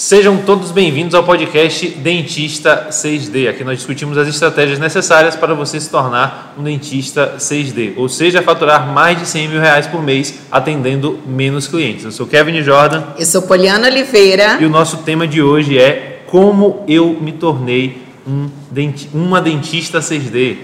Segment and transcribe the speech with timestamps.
[0.00, 3.50] Sejam todos bem-vindos ao podcast Dentista 6D.
[3.50, 8.40] Aqui nós discutimos as estratégias necessárias para você se tornar um dentista 6D, ou seja,
[8.40, 12.06] faturar mais de 100 mil reais por mês atendendo menos clientes.
[12.06, 13.02] Eu sou Kevin Jordan.
[13.18, 14.56] Eu sou Poliana Oliveira.
[14.58, 20.00] E o nosso tema de hoje é como eu me tornei um denti uma dentista
[20.00, 20.56] 6D.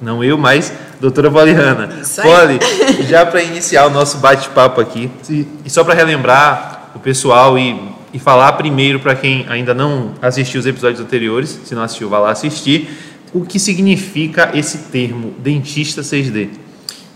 [0.00, 2.00] Não eu, mas doutora Poliana.
[2.22, 2.60] Poli,
[3.08, 8.18] já para iniciar o nosso bate-papo aqui, e só para relembrar o pessoal e e
[8.20, 12.30] falar primeiro para quem ainda não assistiu os episódios anteriores, se não assistiu, vá lá
[12.30, 12.88] assistir,
[13.32, 16.50] o que significa esse termo dentista 6D.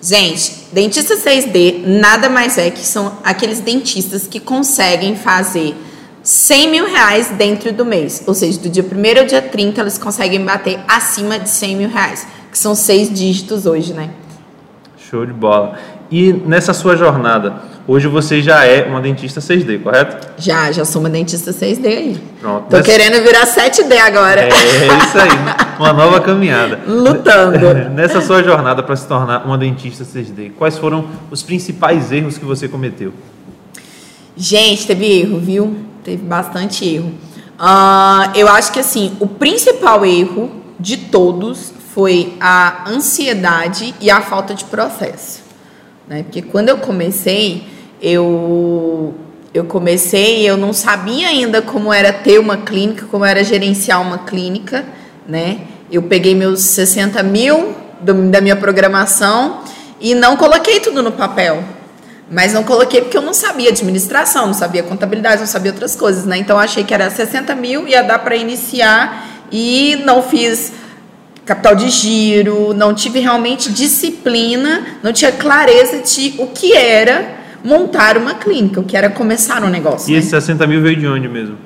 [0.03, 5.77] Gente, dentista 6D nada mais é que são aqueles dentistas que conseguem fazer
[6.21, 8.25] 100 mil reais dentro do mês.
[8.27, 11.89] Ou seja, do dia 1 ao dia 30, eles conseguem bater acima de 100 mil
[11.89, 14.11] reais, que são seis dígitos hoje, né?
[15.09, 15.79] Show de bola.
[16.11, 20.35] E nessa sua jornada, Hoje você já é uma dentista 6D, correto?
[20.37, 22.21] Já, já sou uma dentista 6D aí.
[22.39, 22.69] Pronto.
[22.69, 22.91] Tô nessa...
[22.91, 24.43] querendo virar 7D agora.
[24.43, 25.31] É, é isso aí,
[25.79, 26.81] uma nova caminhada.
[26.87, 27.59] Lutando.
[27.89, 32.45] Nessa sua jornada para se tornar uma dentista 6D, quais foram os principais erros que
[32.45, 33.15] você cometeu?
[34.37, 35.75] Gente, teve erro, viu?
[36.05, 37.15] Teve bastante erro.
[37.59, 44.21] Uh, eu acho que assim, o principal erro de todos foi a ansiedade e a
[44.21, 45.41] falta de processo.
[46.07, 46.23] Né?
[46.23, 49.15] Porque quando eu comecei, eu
[49.53, 54.19] eu comecei, eu não sabia ainda como era ter uma clínica, como era gerenciar uma
[54.19, 54.85] clínica,
[55.27, 55.63] né?
[55.91, 59.61] Eu peguei meus 60 mil do, da minha programação
[60.01, 61.65] e não coloquei tudo no papel.
[62.31, 66.27] Mas não coloquei porque eu não sabia administração, não sabia contabilidade, não sabia outras coisas,
[66.27, 66.37] né?
[66.37, 70.73] Então achei que era 60 mil, ia dar para iniciar e não fiz
[71.47, 78.17] capital de giro, não tive realmente disciplina, não tinha clareza de o que era montar
[78.17, 80.11] uma clínica, o que era começar um negócio.
[80.11, 80.19] E né?
[80.19, 81.57] esses 60 mil veio de onde mesmo?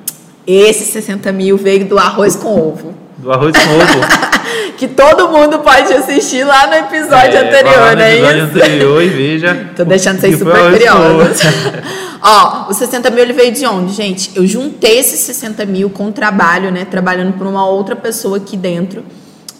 [0.45, 2.93] Esse 60 mil veio do arroz com ovo.
[3.17, 4.33] Do arroz com ovo.
[4.77, 8.15] que todo mundo pode assistir lá no episódio é, anterior, lá no né?
[8.15, 9.69] episódio anterior e veja.
[9.75, 11.41] Tô deixando vocês super curiosos.
[12.21, 14.31] Ó, os 60 mil ele veio de onde, gente?
[14.35, 16.85] Eu juntei esses 60 mil com trabalho, né?
[16.85, 19.03] Trabalhando por uma outra pessoa aqui dentro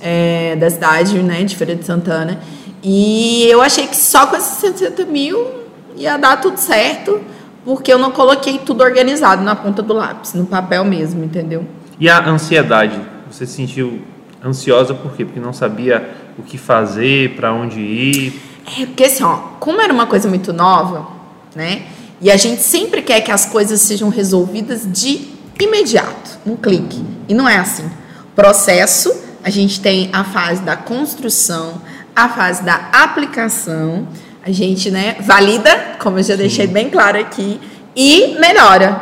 [0.01, 2.39] é, da cidade, né, de Feira de Santana.
[2.83, 5.62] E eu achei que só com esses 60 mil
[5.95, 7.21] ia dar tudo certo,
[7.63, 11.65] porque eu não coloquei tudo organizado na ponta do lápis, no papel mesmo, entendeu?
[11.99, 12.99] E a ansiedade?
[13.29, 14.01] Você se sentiu
[14.43, 15.25] ansiosa por quê?
[15.25, 18.41] Porque não sabia o que fazer, para onde ir?
[18.79, 21.07] É, porque assim, ó, como era uma coisa muito nova,
[21.55, 21.83] né?
[22.21, 25.27] E a gente sempre quer que as coisas sejam resolvidas de
[25.59, 27.03] imediato, um clique.
[27.27, 27.89] E não é assim.
[28.35, 31.81] Processo a gente tem a fase da construção,
[32.15, 34.07] a fase da aplicação,
[34.45, 37.59] a gente né, valida, como eu já deixei bem claro aqui,
[37.95, 39.01] e melhora.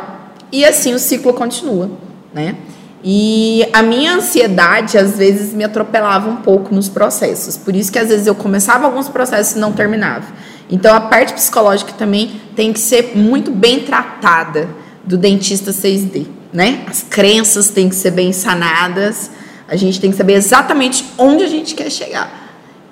[0.50, 1.90] E assim o ciclo continua,
[2.32, 2.56] né?
[3.04, 7.56] E a minha ansiedade às vezes me atropelava um pouco nos processos.
[7.56, 10.26] Por isso que às vezes eu começava alguns processos e não terminava.
[10.70, 14.68] Então a parte psicológica também tem que ser muito bem tratada
[15.04, 16.84] do dentista 6D, né?
[16.86, 19.30] As crenças têm que ser bem sanadas
[19.72, 22.41] a gente tem que saber exatamente onde a gente quer chegar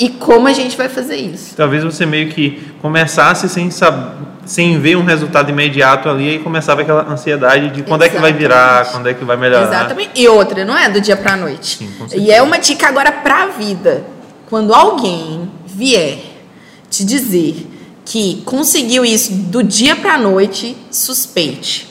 [0.01, 1.55] e como a gente vai fazer isso.
[1.55, 4.15] Talvez você meio que começasse sem saber,
[4.47, 8.07] sem ver um resultado imediato ali e começava aquela ansiedade de quando exatamente.
[8.07, 9.69] é que vai virar, quando é que vai melhorar.
[9.69, 10.11] Exatamente.
[10.15, 11.87] E outra, não é do dia para noite.
[12.09, 14.03] Sim, e é uma dica agora para a vida.
[14.49, 16.19] Quando alguém vier
[16.89, 17.67] te dizer
[18.05, 21.89] que conseguiu isso do dia para noite, suspeite.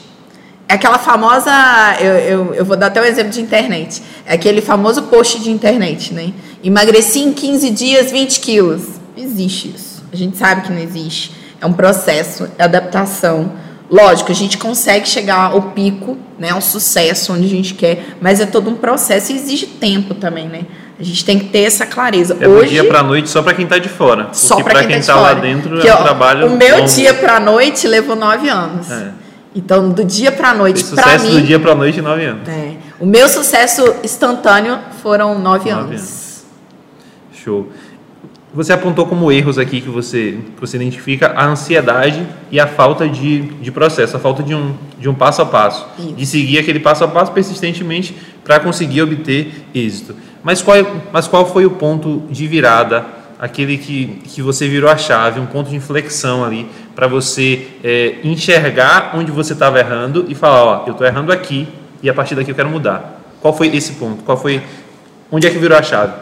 [0.68, 1.50] É aquela famosa.
[1.98, 4.02] Eu, eu, eu, vou dar até um exemplo de internet.
[4.26, 6.32] É aquele famoso post de internet, né?
[6.62, 8.82] Emagreci em 15 dias 20 quilos.
[9.16, 10.02] Não existe isso.
[10.12, 11.32] A gente sabe que não existe.
[11.60, 13.52] É um processo, é adaptação.
[13.90, 18.40] Lógico, a gente consegue chegar ao pico, né, ao sucesso onde a gente quer, mas
[18.40, 20.62] é todo um processo e exige tempo também, né?
[20.98, 22.36] A gente tem que ter essa clareza.
[22.38, 24.28] É Hoje, do dia para noite só para quem está de fora.
[24.32, 26.46] Só para quem, quem está tá lá dentro que, é um ó, trabalho.
[26.46, 26.88] O meu longo.
[26.88, 28.90] dia para noite levou nove anos.
[28.90, 29.10] É.
[29.54, 31.40] Então, do dia para noite, para mim.
[31.40, 32.48] do dia para noite, nove anos.
[32.48, 36.00] É, o meu sucesso instantâneo foram nove, nove anos.
[36.00, 36.19] anos.
[37.42, 37.68] Show.
[38.52, 43.08] Você apontou como erros aqui que você, que você identifica a ansiedade e a falta
[43.08, 46.12] de, de processo, a falta de um, de um passo a passo, Isso.
[46.14, 50.16] de seguir aquele passo a passo persistentemente para conseguir obter êxito.
[50.42, 50.76] Mas qual,
[51.12, 53.06] mas qual foi o ponto de virada
[53.38, 58.16] aquele que, que você virou a chave, um ponto de inflexão ali, para você é,
[58.22, 61.66] enxergar onde você estava errando e falar, ó, eu estou errando aqui
[62.02, 63.18] e a partir daqui eu quero mudar.
[63.40, 64.22] Qual foi esse ponto?
[64.24, 64.60] Qual foi,
[65.32, 66.12] onde é que virou a chave?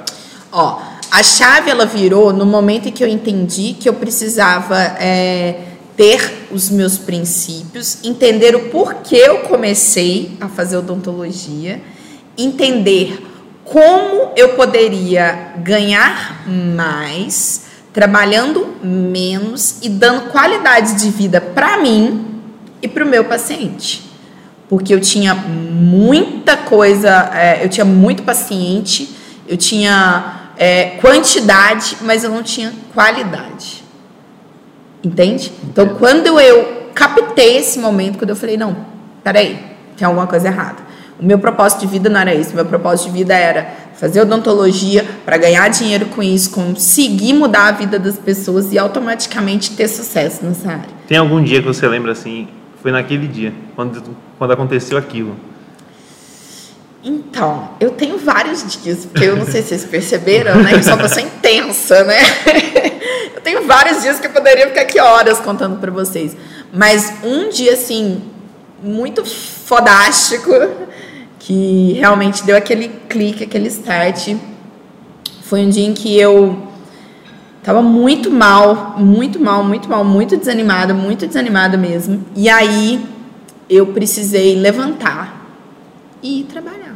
[0.52, 0.78] Ó,
[1.10, 5.60] a chave ela virou no momento em que eu entendi que eu precisava é,
[5.96, 11.80] ter os meus princípios, entender o porquê eu comecei a fazer odontologia,
[12.36, 13.26] entender
[13.64, 17.62] como eu poderia ganhar mais
[17.92, 22.42] trabalhando menos e dando qualidade de vida para mim
[22.80, 24.02] e para o meu paciente.
[24.68, 29.10] Porque eu tinha muita coisa, é, eu tinha muito paciente,
[29.48, 33.84] eu tinha é, quantidade, mas eu não tinha qualidade.
[35.02, 35.52] Entende?
[35.64, 38.76] Então, quando eu captei esse momento, quando eu falei, não,
[39.22, 39.58] peraí,
[39.96, 40.88] tem alguma coisa errada.
[41.20, 42.52] O meu propósito de vida não era isso.
[42.52, 47.68] O meu propósito de vida era fazer odontologia para ganhar dinheiro com isso, conseguir mudar
[47.68, 50.88] a vida das pessoas e automaticamente ter sucesso nessa área.
[51.08, 52.46] Tem algum dia que você lembra assim,
[52.80, 54.00] foi naquele dia, quando,
[54.38, 55.34] quando aconteceu aquilo?
[57.08, 60.74] Então, eu tenho vários dias, porque eu não sei se vocês perceberam, né?
[60.74, 62.18] Eu sou uma pessoa intensa, né?
[63.34, 66.36] Eu tenho vários dias que eu poderia ficar aqui horas contando para vocês.
[66.72, 68.20] Mas um dia, assim,
[68.82, 70.50] muito fodástico,
[71.38, 74.34] que realmente deu aquele clique, aquele start,
[75.42, 76.68] foi um dia em que eu
[77.62, 82.26] tava muito mal, muito mal, muito mal, muito desanimada, muito desanimada mesmo.
[82.34, 83.02] E aí
[83.70, 85.46] eu precisei levantar
[86.22, 86.87] e trabalhar.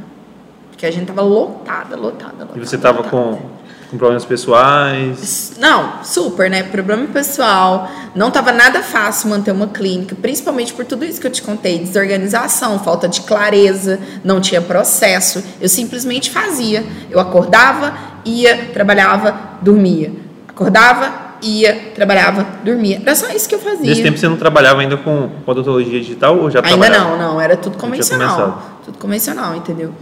[0.82, 2.58] Porque a gente tava lotada, lotada, lotada.
[2.58, 3.10] E você tava lotada.
[3.16, 5.52] com com problemas pessoais?
[5.58, 6.62] Não, super, né?
[6.64, 7.88] Problema pessoal.
[8.16, 11.78] Não estava nada fácil manter uma clínica, principalmente por tudo isso que eu te contei:
[11.78, 15.44] desorganização, falta de clareza, não tinha processo.
[15.60, 16.82] Eu simplesmente fazia.
[17.08, 17.92] Eu acordava,
[18.24, 20.10] ia, trabalhava, dormia.
[20.48, 21.12] Acordava,
[21.42, 23.00] ia, trabalhava, dormia.
[23.02, 23.86] Era só isso que eu fazia.
[23.86, 27.16] Nesse tempo você não trabalhava ainda com odontologia digital ou já Ainda trabalhava?
[27.16, 27.40] não, não.
[27.40, 28.80] Era tudo convencional.
[28.84, 29.92] Tudo convencional, entendeu?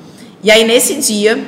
[0.43, 1.43] E aí nesse dia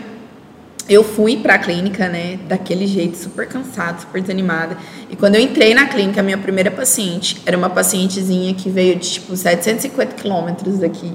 [0.89, 4.77] eu fui para a clínica, né, daquele jeito, super cansada, super desanimada.
[5.09, 8.97] E quando eu entrei na clínica, a minha primeira paciente era uma pacientezinha que veio
[8.97, 11.13] de tipo 750 quilômetros daqui.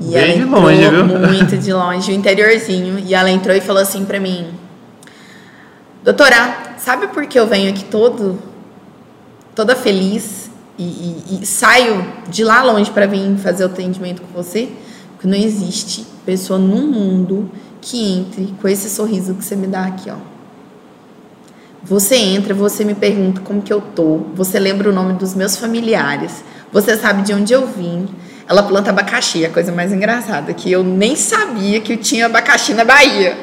[0.00, 1.18] E Bem ela de longe, viu?
[1.28, 2.98] muito de longe, o interiorzinho.
[2.98, 4.48] E ela entrou e falou assim para mim:
[6.02, 8.38] Doutora, sabe por que eu venho aqui todo,
[9.54, 14.32] toda feliz e, e- e saio de lá longe para vir fazer o atendimento com
[14.42, 14.68] você?
[15.12, 19.84] Porque não existe pessoa no mundo que entre com esse sorriso que você me dá
[19.86, 20.16] aqui, ó.
[21.84, 25.56] Você entra, você me pergunta como que eu tô, você lembra o nome dos meus
[25.56, 28.08] familiares, você sabe de onde eu vim.
[28.48, 32.74] Ela planta abacaxi, a coisa mais engraçada, que eu nem sabia que eu tinha abacaxi
[32.74, 33.36] na Bahia.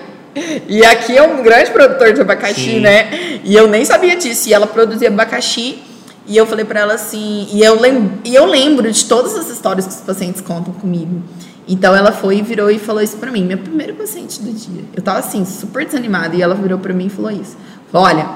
[0.68, 2.80] E aqui é um grande produtor de abacaxi, Sim.
[2.80, 3.40] né?
[3.44, 4.50] E eu nem sabia disso.
[4.50, 5.80] E ela produzia abacaxi.
[6.28, 7.48] E eu falei pra ela assim.
[7.52, 7.80] E eu,
[8.24, 11.24] e eu lembro de todas as histórias que os pacientes contam comigo.
[11.71, 13.44] Então ela foi e virou e falou isso pra mim.
[13.44, 14.83] Minha primeira paciente do dia.
[14.95, 16.36] Eu tava assim, super desanimada.
[16.36, 17.56] E ela virou pra mim e falou isso.
[17.92, 18.27] Falou, Olha,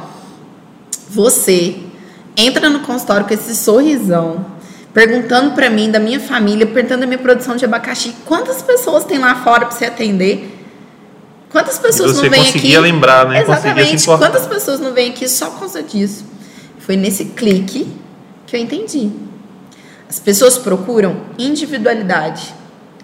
[1.10, 1.80] você
[2.38, 4.46] entra no consultório com esse sorrisão,
[4.94, 8.14] perguntando pra mim da minha família, perguntando da minha produção de abacaxi.
[8.24, 10.60] Quantas pessoas tem lá fora pra você atender?
[11.50, 12.52] Quantas pessoas você não vêm aqui?
[12.54, 13.42] conseguia lembrar, né?
[13.42, 14.06] Exatamente.
[14.06, 16.24] Quantas pessoas não vêm aqui só por causa disso?
[16.78, 17.92] Foi nesse clique
[18.46, 19.12] que eu entendi.
[20.08, 22.54] As pessoas procuram individualidade.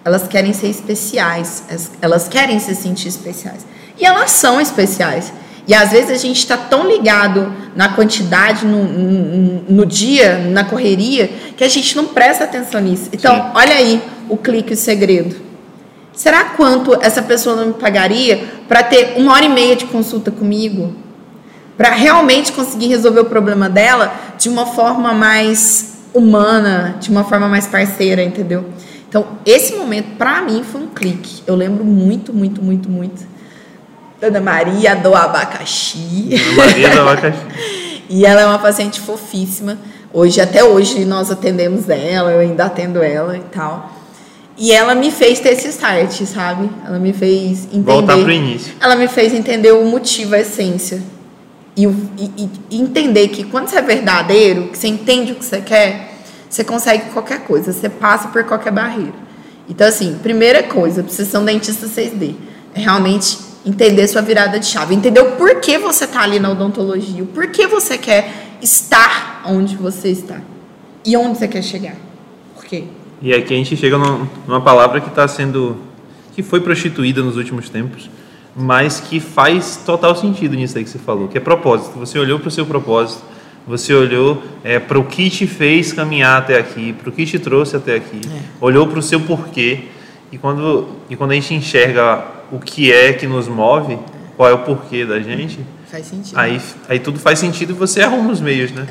[0.04, 1.64] Elas querem ser especiais.
[2.00, 3.66] Elas- querem se sentir especiais.
[3.98, 5.32] E elas são especiais.
[5.68, 10.64] E às vezes a gente está tão ligado na quantidade, no, no, no dia, na
[10.64, 13.10] correria, que a gente não presta atenção nisso.
[13.12, 13.42] Então, Sim.
[13.54, 15.36] olha aí o clique, o segredo.
[16.12, 20.30] Será quanto essa pessoa não me pagaria para ter uma hora e meia de consulta
[20.30, 20.94] comigo?
[21.76, 27.48] Para realmente conseguir resolver o problema dela de uma forma mais humana, de uma forma
[27.48, 28.64] mais parceira, entendeu?
[29.10, 31.42] Então, esse momento, para mim, foi um clique.
[31.44, 33.26] Eu lembro muito, muito, muito, muito.
[34.20, 36.30] Dona Maria do abacaxi.
[36.56, 37.40] Maria do abacaxi.
[38.12, 39.78] E ela é uma paciente fofíssima.
[40.12, 43.92] Hoje, até hoje, nós atendemos ela, eu ainda atendo ela e tal.
[44.58, 46.68] E ela me fez ter esse start, sabe?
[46.84, 47.82] Ela me fez entender.
[47.84, 48.72] Voltar pro início.
[48.80, 51.00] Ela me fez entender o motivo, a essência.
[51.76, 55.60] E, e- e entender que quando você é verdadeiro, que você entende o que você
[55.60, 56.09] quer,
[56.50, 59.14] você consegue qualquer coisa, você passa por qualquer barreira.
[59.68, 62.34] Então, assim, primeira coisa, você ser um dentista 6D,
[62.74, 67.22] é realmente entender sua virada de chave, entender o porquê você tá ali na odontologia,
[67.22, 70.40] o porquê você quer estar onde você está
[71.04, 71.94] e onde você quer chegar.
[72.54, 72.84] Por quê?
[73.22, 75.76] E aqui a gente chega num- numa palavra que está sendo.
[76.34, 78.08] que foi prostituída nos últimos tempos,
[78.56, 81.98] mas que faz total sentido nisso aí que você falou, que é propósito.
[81.98, 83.22] Você olhou para o seu propósito,
[83.66, 84.42] você olhou
[84.88, 88.20] para o que te fez caminhar até aqui, para o que te trouxe até aqui,
[88.60, 89.84] olhou para o seu porquê.
[90.32, 93.98] E quando, e quando a gente enxerga o que é que nos move,
[94.36, 96.38] qual é o porquê da gente, Faz sentido.
[96.38, 98.86] aí, aí tudo faz sentido e você arruma os meios, né?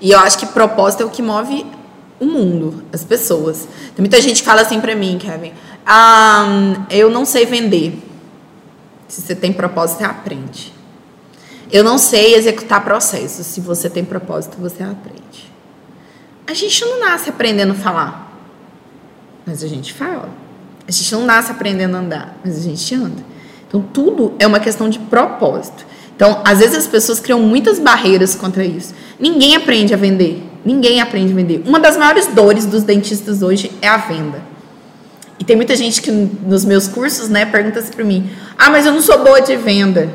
[0.00, 1.66] E eu acho que propósito é o que move
[2.18, 3.68] o mundo, as pessoas.
[3.94, 5.52] Tem muita gente que fala assim pra mim, Kevin,
[5.86, 7.98] ah, eu não sei vender.
[9.08, 10.72] Se você tem propósito, você aprende.
[11.72, 13.46] Eu não sei executar processos.
[13.46, 15.50] Se você tem propósito, você aprende.
[16.46, 18.36] A gente não nasce aprendendo a falar,
[19.46, 20.28] mas a gente fala.
[20.86, 23.22] A gente não nasce aprendendo a andar, mas a gente anda.
[23.68, 25.86] Então, tudo é uma questão de propósito.
[26.16, 28.92] Então, às vezes as pessoas criam muitas barreiras contra isso.
[29.18, 30.42] Ninguém aprende a vender.
[30.64, 31.62] Ninguém aprende a vender.
[31.64, 34.42] Uma das maiores dores dos dentistas hoje é a venda.
[35.38, 38.84] E tem muita gente que nos meus cursos, né, pergunta assim para mim: "Ah, mas
[38.84, 40.10] eu não sou boa de venda".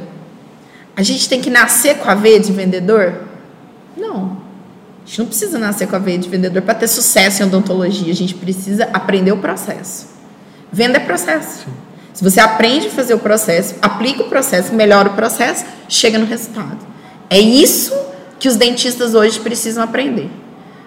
[0.95, 3.13] A gente tem que nascer com a veia de vendedor?
[3.97, 4.37] Não.
[5.03, 8.11] A gente não precisa nascer com a veia de vendedor para ter sucesso em odontologia.
[8.11, 10.07] A gente precisa aprender o processo.
[10.71, 11.65] Venda é processo.
[11.65, 11.85] Sim.
[12.15, 16.25] Se você aprende a fazer o processo, aplica o processo, melhora o processo, chega no
[16.25, 16.77] resultado.
[17.29, 17.93] É isso
[18.39, 20.29] que os dentistas hoje precisam aprender.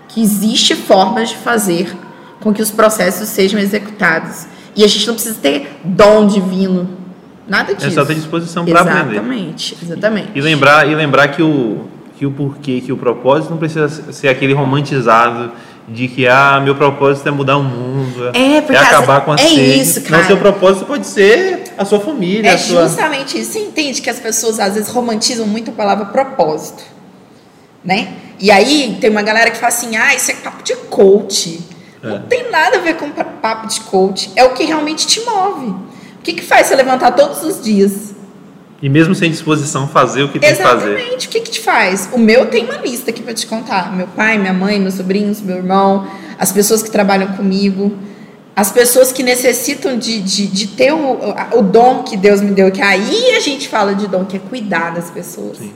[0.08, 1.94] Que existe formas de fazer
[2.40, 4.46] com que os processos sejam executados.
[4.74, 6.97] E a gente não precisa ter dom divino.
[7.48, 7.86] Nada disso.
[7.86, 9.14] É só ter disposição para aprender.
[9.14, 10.28] Exatamente, exatamente.
[10.34, 11.88] E lembrar, e lembrar que, o,
[12.18, 15.50] que o porquê, que o propósito não precisa ser aquele romantizado
[15.88, 19.38] de que ah, meu propósito é mudar o mundo, é, é acabar com a é
[19.38, 19.80] sede.
[19.80, 20.18] Isso, cara.
[20.18, 22.50] Não, seu propósito pode ser a sua família.
[22.50, 22.82] É sua...
[22.82, 23.52] justamente isso.
[23.52, 26.82] Você entende que as pessoas às vezes romantizam muito a palavra propósito,
[27.82, 28.08] né?
[28.38, 31.60] E aí tem uma galera que fala assim, ah, isso é papo de coach.
[32.02, 32.06] É.
[32.06, 34.30] Não tem nada a ver com papo de coach.
[34.36, 35.74] É o que realmente te move.
[36.28, 38.14] O que, que faz você levantar todos os dias?
[38.82, 40.74] E mesmo sem disposição, fazer o que tem Exatamente.
[40.74, 40.98] que fazer.
[40.98, 41.26] Exatamente.
[41.26, 42.10] O que, que te faz?
[42.12, 43.96] O meu tem uma lista aqui para te contar.
[43.96, 46.06] Meu pai, minha mãe, meus sobrinhos, meu irmão,
[46.38, 47.96] as pessoas que trabalham comigo,
[48.54, 51.18] as pessoas que necessitam de, de, de ter o,
[51.56, 52.70] o dom que Deus me deu.
[52.70, 55.56] Que aí a gente fala de dom, que é cuidar das pessoas.
[55.56, 55.72] Sim.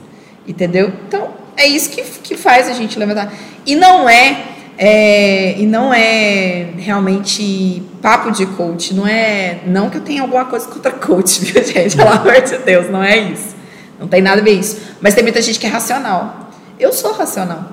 [0.47, 0.93] Entendeu?
[1.07, 3.33] Então, é isso que, que faz a gente levantar.
[3.65, 4.52] E não é
[4.85, 9.61] é, e não é realmente papo de coach, não é.
[9.65, 11.95] Não que eu tenha alguma coisa contra coach, viu, gente?
[11.95, 13.55] Pelo amor de Deus, não é isso.
[13.97, 14.81] Não tem nada a ver isso.
[14.99, 16.49] Mas tem muita gente que é racional.
[16.77, 17.63] Eu sou racional.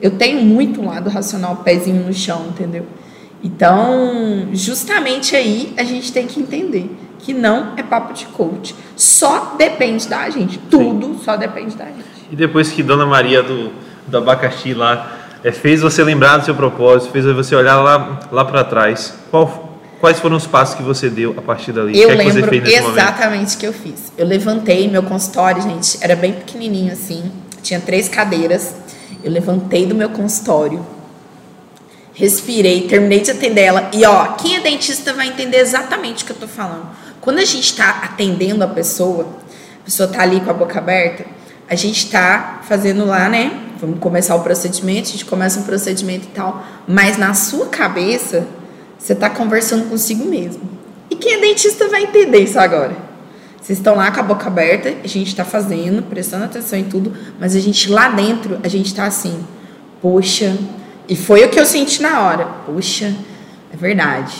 [0.00, 2.86] Eu tenho muito lado racional, pezinho no chão, entendeu?
[3.42, 8.76] Então, justamente aí a gente tem que entender que não é papo de coach.
[8.94, 10.56] Só depende da gente.
[10.70, 11.20] Tudo Sim.
[11.24, 12.04] só depende da gente.
[12.30, 13.72] E depois que Dona Maria do,
[14.06, 18.44] do abacaxi lá é, fez você lembrar do seu propósito, fez você olhar lá, lá
[18.44, 19.14] para trás.
[19.30, 21.98] Qual, quais foram os passos que você deu a partir dali?
[21.98, 24.12] Eu que lembro é que exatamente o que eu fiz.
[24.16, 27.30] Eu levantei meu consultório, gente, era bem pequenininho assim,
[27.62, 28.74] tinha três cadeiras.
[29.22, 30.84] Eu levantei do meu consultório,
[32.14, 33.90] respirei, terminei de atender ela.
[33.92, 36.88] E ó, quem é dentista vai entender exatamente o que eu tô falando.
[37.20, 39.26] Quando a gente está atendendo a pessoa,
[39.82, 41.24] a pessoa tá ali com a boca aberta,
[41.68, 43.67] a gente está fazendo lá, né?
[43.80, 48.46] Vamos começar o procedimento, a gente começa um procedimento e tal, mas na sua cabeça
[48.98, 50.62] você está conversando consigo mesmo.
[51.08, 52.96] E quem é dentista vai entender isso agora.
[53.60, 57.12] Vocês estão lá com a boca aberta, a gente está fazendo, prestando atenção em tudo,
[57.38, 59.44] mas a gente lá dentro, a gente está assim,
[60.02, 60.56] poxa,
[61.08, 62.46] e foi o que eu senti na hora.
[62.66, 63.14] Poxa,
[63.72, 64.34] é verdade.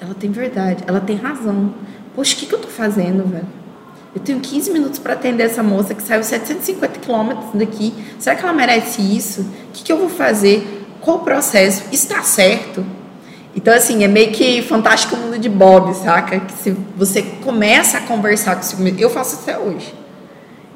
[0.00, 1.74] Ela tem verdade, ela tem razão.
[2.14, 3.63] Poxa, o que, que eu tô fazendo, velho?
[4.14, 7.92] Eu tenho 15 minutos para atender essa moça que saiu 750 quilômetros daqui.
[8.18, 9.40] Será que ela merece isso?
[9.40, 10.86] O que, que eu vou fazer?
[11.00, 11.82] Qual o processo?
[11.90, 12.84] Está certo?
[13.56, 16.40] Então, assim, é meio que fantástico o mundo de Bob, saca?
[16.40, 19.00] Que se você começa a conversar consigo mesmo.
[19.00, 19.94] Eu faço até hoje.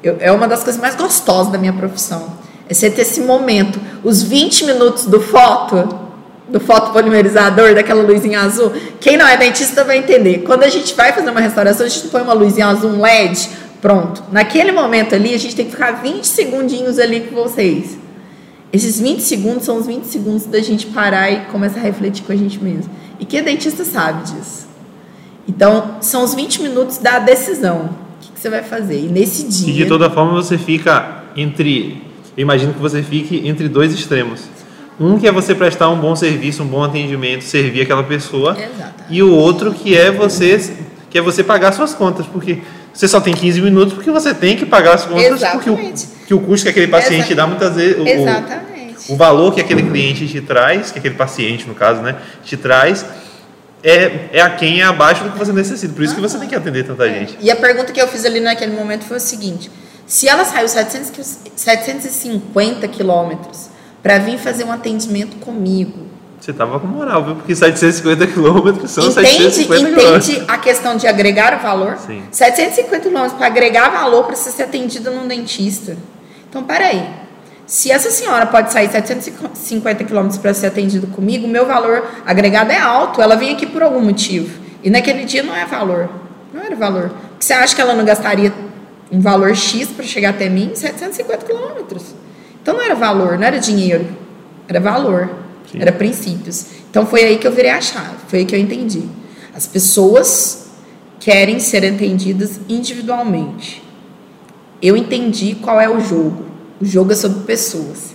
[0.03, 2.33] Eu, é uma das coisas mais gostosas da minha profissão.
[2.67, 3.79] É você ter esse momento.
[4.03, 6.08] Os 20 minutos do foto
[6.51, 8.71] do fotopolimerizador, daquela luzinha azul.
[8.99, 10.39] Quem não é dentista vai entender.
[10.39, 13.49] Quando a gente vai fazer uma restauração, a gente põe uma luzinha azul, um LED,
[13.81, 14.23] pronto.
[14.31, 17.97] Naquele momento ali, a gente tem que ficar 20 segundinhos ali com vocês.
[18.71, 22.31] Esses 20 segundos são os 20 segundos da gente parar e começar a refletir com
[22.31, 22.91] a gente mesmo.
[23.19, 24.67] E quem é dentista sabe disso.
[25.47, 27.89] Então, são os 20 minutos da decisão.
[28.17, 28.99] O que, que você vai fazer?
[28.99, 29.73] E nesse dia.
[29.73, 32.03] E de toda forma você fica entre.
[32.37, 34.41] Eu imagino que você fique entre dois extremos
[34.99, 38.51] um que é você prestar um bom serviço, um bom atendimento, servir aquela pessoa.
[38.51, 39.03] Exato.
[39.09, 40.75] E o outro que é você
[41.09, 42.59] que é você pagar suas contas, porque
[42.93, 45.65] você só tem 15 minutos porque você tem que pagar as contas Exatamente.
[45.65, 49.11] porque o, que o custo que aquele paciente dá muitas vezes o, Exatamente.
[49.11, 53.05] o valor que aquele cliente te traz, que aquele paciente no caso, né, te traz
[53.83, 55.93] é, é a quem é abaixo do que você necessita.
[55.93, 57.13] Por isso que você tem que atender tanta é.
[57.19, 57.37] gente.
[57.39, 59.71] E a pergunta que eu fiz ali naquele momento foi o seguinte:
[60.05, 63.69] se ela saiu 700, 750 quilômetros
[64.01, 66.09] para vir fazer um atendimento comigo.
[66.39, 67.35] Você tava com moral, viu?
[67.35, 71.97] Porque 750 quilômetros são entende, 750 Entende a questão de agregar o valor?
[71.97, 72.23] Sim.
[72.31, 75.97] 750 quilômetros para agregar valor para você ser atendido num dentista.
[76.49, 77.05] Então, peraí.
[77.67, 82.79] Se essa senhora pode sair 750 quilômetros para ser atendida comigo, meu valor agregado é
[82.79, 83.21] alto.
[83.21, 84.59] Ela vem aqui por algum motivo.
[84.81, 86.09] E naquele dia não é valor.
[86.53, 87.09] Não era valor.
[87.09, 88.51] Porque você acha que ela não gastaria
[89.11, 90.71] um valor X para chegar até mim?
[90.73, 92.15] 750 quilômetros.
[92.69, 94.05] Então não era valor, não era dinheiro.
[94.67, 95.27] Era valor.
[95.71, 95.79] Sim.
[95.81, 96.67] Era princípios.
[96.87, 98.17] Então foi aí que eu virei a chave.
[98.27, 99.09] Foi aí que eu entendi.
[99.55, 100.67] As pessoas
[101.19, 103.81] querem ser entendidas individualmente.
[104.79, 106.45] Eu entendi qual é o jogo.
[106.79, 108.13] O jogo é sobre pessoas.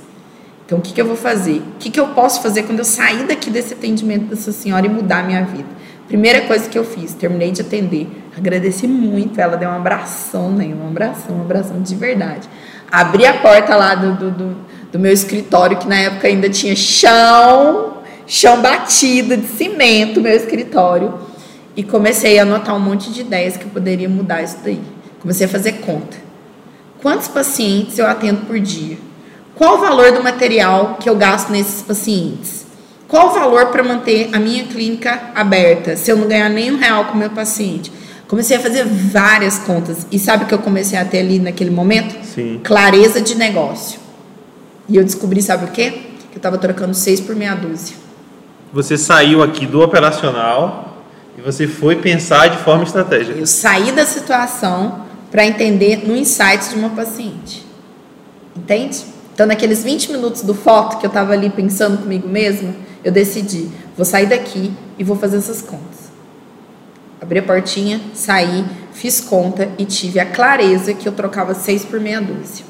[0.64, 1.58] Então, o que, que eu vou fazer?
[1.58, 4.88] O que, que eu posso fazer quando eu sair daqui desse atendimento dessa senhora e
[4.88, 5.68] mudar a minha vida?
[6.06, 8.06] Primeira coisa que eu fiz, terminei de atender,
[8.36, 10.66] agradeci muito, ela deu um abração, né?
[10.66, 12.48] Um abração, um abração de verdade.
[13.00, 14.56] Abri a porta lá do, do, do,
[14.92, 21.24] do meu escritório, que na época ainda tinha chão, chão batido de cimento, meu escritório
[21.76, 24.80] e comecei a anotar um monte de ideias que eu poderia mudar isso daí.
[25.20, 26.16] Comecei a fazer conta.
[27.02, 28.96] Quantos pacientes eu atendo por dia?
[29.54, 32.64] Qual o valor do material que eu gasto nesses pacientes?
[33.08, 37.06] Qual o valor para manter a minha clínica aberta, se eu não ganhar nenhum real
[37.06, 37.92] com o meu paciente?
[38.28, 40.06] Comecei a fazer várias contas.
[40.10, 42.16] E sabe o que eu comecei a ter ali naquele momento?
[42.24, 42.60] Sim.
[42.64, 44.00] Clareza de negócio.
[44.88, 45.90] E eu descobri, sabe o quê?
[46.30, 47.96] Que eu estava trocando seis por meia dúzia.
[48.72, 51.04] Você saiu aqui do operacional
[51.38, 53.38] e você foi pensar de forma estratégica.
[53.38, 57.64] Eu saí da situação para entender no insight de uma paciente.
[58.56, 59.04] Entende?
[59.34, 63.68] Então, naqueles 20 minutos do foto que eu estava ali pensando comigo mesma, eu decidi,
[63.96, 66.03] vou sair daqui e vou fazer essas contas.
[67.24, 71.98] Abri a portinha, saí, fiz conta e tive a clareza que eu trocava seis por
[71.98, 72.66] meia dúzia.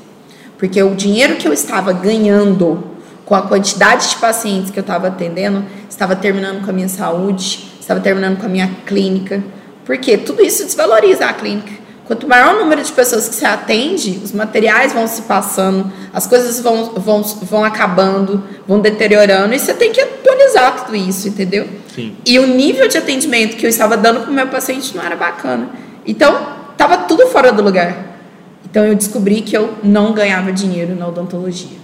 [0.57, 2.85] Porque o dinheiro que eu estava ganhando
[3.25, 7.69] com a quantidade de pacientes que eu estava atendendo, estava terminando com a minha saúde,
[7.81, 9.43] estava terminando com a minha clínica.
[9.85, 11.73] Porque tudo isso desvaloriza a clínica.
[12.05, 16.29] Quanto maior o número de pessoas que você atende, os materiais vão se passando, as
[16.29, 21.67] coisas vão, vão, vão acabando, vão deteriorando, e você tem que atualizar tudo isso, entendeu?
[21.95, 22.17] Sim.
[22.27, 25.15] E o nível de atendimento que eu estava dando para o meu paciente não era
[25.15, 25.69] bacana.
[26.05, 28.19] Então, estava tudo fora do lugar.
[28.65, 31.79] Então, eu descobri que eu não ganhava dinheiro na odontologia.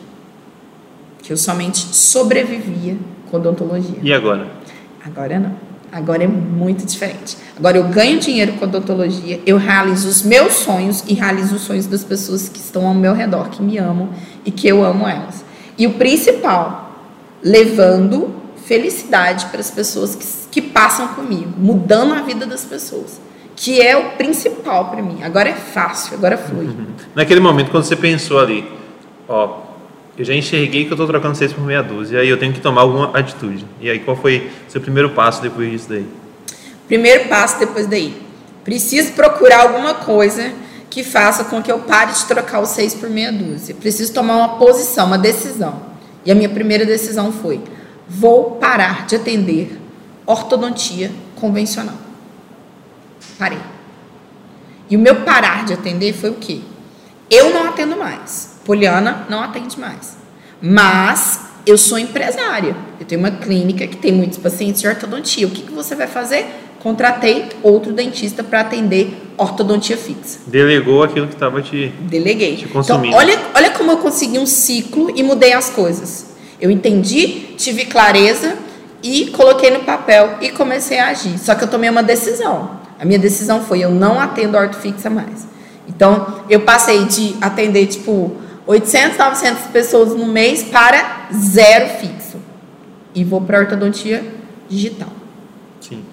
[1.22, 2.96] Que eu somente sobrevivia
[3.30, 3.98] com odontologia.
[4.02, 4.48] E agora?
[5.04, 5.70] Agora não.
[5.92, 7.36] Agora é muito diferente.
[7.56, 11.86] Agora eu ganho dinheiro com odontologia, eu realizo os meus sonhos e realizo os sonhos
[11.86, 14.10] das pessoas que estão ao meu redor, que me amam
[14.44, 15.44] e que eu amo elas.
[15.76, 16.94] E o principal,
[17.42, 18.39] levando
[18.70, 23.20] felicidade para as pessoas que, que passam comigo, mudando a vida das pessoas.
[23.56, 25.24] Que é o principal para mim.
[25.24, 26.70] Agora é fácil, agora flui.
[27.12, 28.64] Naquele momento, quando você pensou ali,
[29.28, 29.62] ó,
[30.16, 32.52] eu já enxerguei que eu estou trocando seis por meia dúzia, e aí eu tenho
[32.52, 33.66] que tomar alguma atitude.
[33.80, 36.06] E aí, qual foi seu primeiro passo depois disso daí?
[36.86, 38.22] Primeiro passo depois daí.
[38.62, 40.52] Preciso procurar alguma coisa
[40.88, 43.74] que faça com que eu pare de trocar os seis por meia dúzia.
[43.74, 45.90] Preciso tomar uma posição, uma decisão.
[46.24, 47.60] E a minha primeira decisão foi:
[48.10, 49.80] vou parar de atender
[50.26, 51.94] ortodontia convencional.
[53.38, 53.58] Parei.
[54.90, 56.60] E o meu parar de atender foi o quê?
[57.30, 58.58] Eu não atendo mais.
[58.64, 60.16] Poliana não atende mais.
[60.60, 62.74] Mas eu sou empresária.
[62.98, 65.46] Eu tenho uma clínica que tem muitos pacientes de ortodontia.
[65.46, 66.46] O que, que você vai fazer?
[66.80, 70.40] Contratei outro dentista para atender ortodontia fixa.
[70.46, 72.56] Delegou aquilo que estava te, Deleguei.
[72.56, 73.08] te consumindo.
[73.08, 76.29] Então, olha, olha como eu consegui um ciclo e mudei as coisas.
[76.60, 78.56] Eu entendi, tive clareza
[79.02, 81.38] e coloquei no papel e comecei a agir.
[81.38, 82.78] Só que eu tomei uma decisão.
[82.98, 85.48] A minha decisão foi: eu não atendo orto fixa mais.
[85.88, 92.38] Então, eu passei de atender, tipo, 800, 900 pessoas no mês para zero fixo.
[93.14, 94.24] E vou para ortodontia
[94.68, 95.08] digital.
[95.80, 96.04] Sim.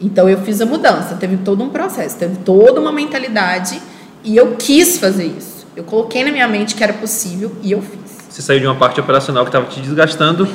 [0.00, 3.80] Então eu fiz a mudança, teve todo um processo, teve toda uma mentalidade
[4.24, 5.66] e eu quis fazer isso.
[5.76, 8.01] Eu coloquei na minha mente que era possível e eu fiz.
[8.32, 10.48] Você saiu de uma parte operacional que estava te desgastando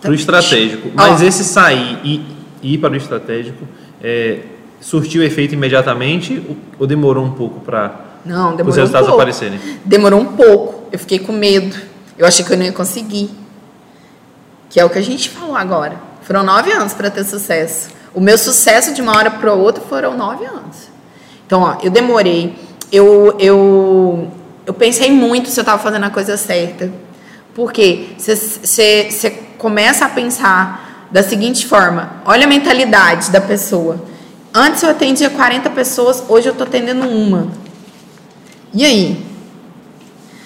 [0.00, 0.92] para o estratégico.
[0.94, 2.24] Mas esse sair e
[2.62, 3.66] ir para o estratégico
[4.00, 4.42] é,
[4.80, 6.40] surtiu efeito imediatamente
[6.78, 7.92] ou demorou um pouco para
[8.64, 9.58] os resultados um aparecerem?
[9.84, 10.88] Demorou um pouco.
[10.92, 11.76] Eu fiquei com medo.
[12.16, 13.28] Eu achei que eu não ia conseguir.
[14.70, 15.96] Que é o que a gente falou agora.
[16.22, 17.88] Foram nove anos para ter sucesso.
[18.14, 20.88] O meu sucesso de uma hora para outra foram nove anos.
[21.44, 22.54] Então, ó, eu demorei.
[22.92, 24.30] Eu, eu,
[24.64, 26.92] eu pensei muito se eu estava fazendo a coisa certa.
[27.54, 34.04] Porque você começa a pensar da seguinte forma: olha a mentalidade da pessoa.
[34.52, 37.48] Antes eu atendia 40 pessoas, hoje eu estou atendendo uma.
[38.72, 39.24] E aí?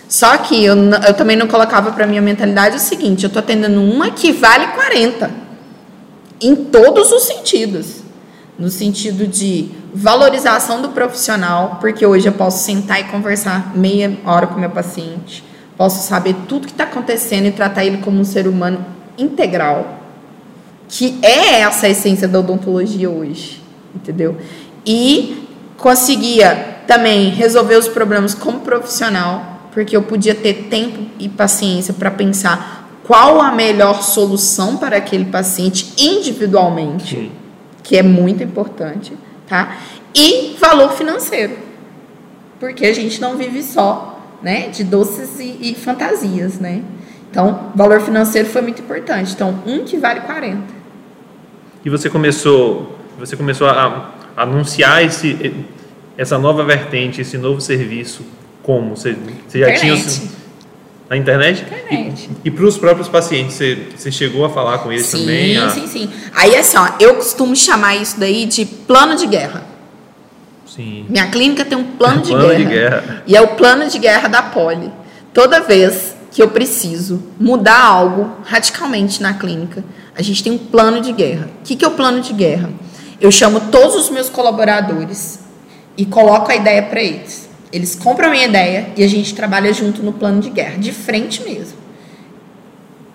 [0.09, 3.81] Só que eu, eu também não colocava para minha mentalidade o seguinte: eu estou atendendo
[3.83, 5.31] uma que vale 40.
[6.41, 7.99] Em todos os sentidos.
[8.59, 14.49] No sentido de valorização do profissional, porque hoje eu posso sentar e conversar meia hora
[14.49, 15.45] com meu paciente.
[15.79, 18.85] Posso saber tudo que está acontecendo e tratar ele como um ser humano
[19.17, 20.01] integral,
[20.89, 23.63] que é essa a essência da odontologia hoje,
[23.95, 24.37] entendeu?
[24.85, 31.95] E conseguia também resolver os problemas como profissional, porque eu podia ter tempo e paciência
[31.95, 37.31] para pensar qual a melhor solução para aquele paciente individualmente, Sim.
[37.85, 39.13] que é muito importante,
[39.47, 39.77] tá?
[40.13, 41.57] E valor financeiro,
[42.59, 46.83] porque a gente não vive só, né, de doces e, e fantasias, né?
[47.31, 49.33] Então, valor financeiro foi muito importante.
[49.33, 50.63] Então, um que vale 40.
[51.85, 55.55] E você começou, você começou a anunciar esse,
[56.17, 58.23] essa nova vertente, esse novo serviço,
[58.63, 58.97] como?
[58.97, 60.21] Você, você já internet.
[60.21, 60.39] tinha
[61.09, 61.63] na internet?
[61.63, 62.31] internet.
[62.45, 65.71] E, e para os próprios pacientes, você, você, chegou a falar com eles sim, também?
[65.71, 66.11] Sim, sim, sim.
[66.35, 69.65] Aí assim, ó, eu costumo chamar isso daí de plano de guerra.
[70.79, 71.07] Sim.
[71.09, 73.23] Minha clínica tem um plano, de, plano guerra, de guerra.
[73.27, 74.93] E é o plano de guerra da Poli.
[75.35, 81.01] Toda vez que eu preciso mudar algo radicalmente na clínica, a gente tem um plano
[81.01, 81.49] de guerra.
[81.61, 82.71] O que, que é o plano de guerra?
[83.21, 85.41] Eu chamo todos os meus colaboradores
[85.97, 87.49] e coloco a ideia para eles.
[87.73, 90.93] Eles compram a minha ideia e a gente trabalha junto no plano de guerra, de
[90.93, 91.77] frente mesmo.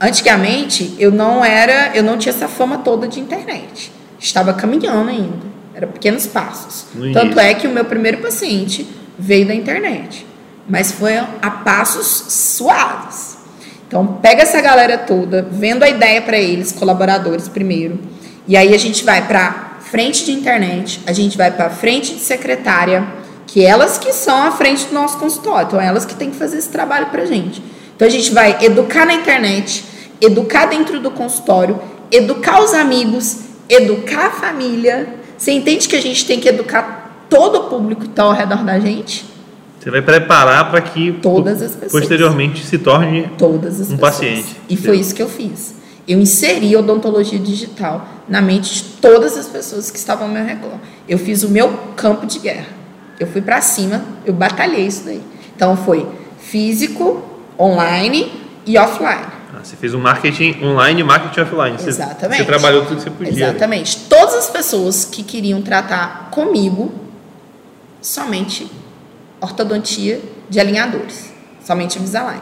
[0.01, 3.89] Antigamente, eu não era, eu não tinha essa fama toda de internet.
[4.19, 6.85] Estava caminhando ainda, era pequenos passos.
[7.13, 10.25] Tanto é que o meu primeiro paciente veio da internet,
[10.67, 13.37] mas foi a passos suaves.
[13.87, 17.99] Então, pega essa galera toda, vendo a ideia para eles, colaboradores primeiro,
[18.47, 22.19] e aí a gente vai para frente de internet, a gente vai para frente de
[22.19, 23.05] secretária,
[23.45, 26.57] que elas que são à frente do nosso consultório, então elas que têm que fazer
[26.57, 27.61] esse trabalho para a gente.
[27.95, 29.85] Então a gente vai educar na internet,
[30.19, 31.79] educar dentro do consultório,
[32.11, 35.21] educar os amigos, educar a família.
[35.37, 38.63] Você entende que a gente tem que educar todo o público que está ao redor
[38.63, 39.25] da gente?
[39.79, 43.99] Você vai preparar para que todas as pessoas posteriormente se torne todas as um pessoas.
[43.99, 44.55] paciente.
[44.69, 45.75] E foi isso que eu fiz.
[46.07, 50.77] Eu inseri odontologia digital na mente de todas as pessoas que estavam ao meu redor.
[51.07, 52.67] Eu fiz o meu campo de guerra.
[53.19, 55.21] Eu fui para cima, eu batalhei isso daí.
[55.55, 56.07] Então foi
[56.39, 57.21] físico,
[57.59, 58.31] online
[58.65, 59.32] e offline.
[59.53, 61.77] Ah, você fez um marketing online e marketing offline.
[61.77, 62.39] Você, Exatamente.
[62.39, 63.31] Você trabalhou tudo que você podia.
[63.31, 63.97] Exatamente.
[64.09, 66.91] Todas as pessoas que queriam tratar comigo,
[68.01, 68.69] somente
[69.39, 71.31] ortodontia de alinhadores.
[71.63, 72.41] Somente Invisalign.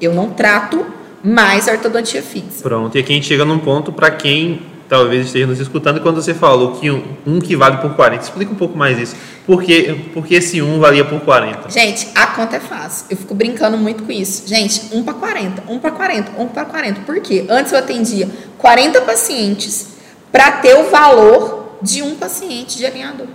[0.00, 0.84] Eu não trato
[1.22, 2.62] mais ortodontia fixa.
[2.62, 6.16] Pronto, e aqui a gente chega num ponto para quem talvez esteja nos escutando, quando
[6.16, 9.14] você falou que um, um, que vale por 40, explica um pouco mais isso.
[9.46, 11.68] Por que, por que esse um valia por 40?
[11.70, 13.06] Gente, a conta é fácil.
[13.10, 14.48] Eu fico brincando muito com isso.
[14.48, 17.00] Gente, um para 40, um para 40, um para 40.
[17.02, 17.44] Por quê?
[17.48, 19.88] Antes eu atendia 40 pacientes
[20.32, 23.28] para ter o valor de um paciente de alinhador.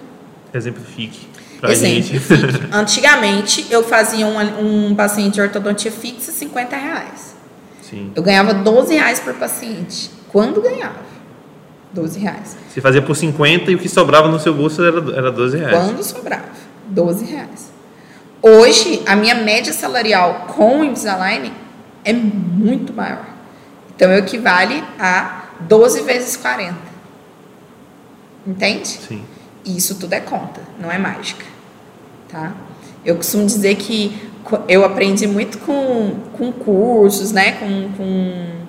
[0.54, 1.34] Exemplifique.
[1.72, 2.22] Exemplo, gente.
[2.72, 7.36] Antigamente, eu fazia um, um paciente de ortodontia fixa 50 reais.
[7.82, 8.12] Sim.
[8.16, 10.10] Eu ganhava 12 reais por paciente.
[10.30, 11.13] Quando ganhava?
[11.94, 12.58] 12 reais.
[12.70, 15.78] Você fazia por 50 e o que sobrava no seu bolso era, era 12 reais.
[15.78, 16.46] Quando sobrava?
[16.88, 17.72] 12 reais.
[18.42, 21.54] Hoje, a minha média salarial com o Invisalign
[22.04, 23.26] é muito maior.
[23.96, 26.76] Então, equivale a 12 vezes 40.
[28.46, 28.88] Entende?
[28.88, 29.24] Sim.
[29.64, 31.46] Isso tudo é conta, não é mágica.
[32.28, 32.52] Tá?
[33.06, 34.30] Eu costumo dizer que
[34.68, 37.54] eu aprendi muito com, com cursos, né?
[37.54, 38.63] com, com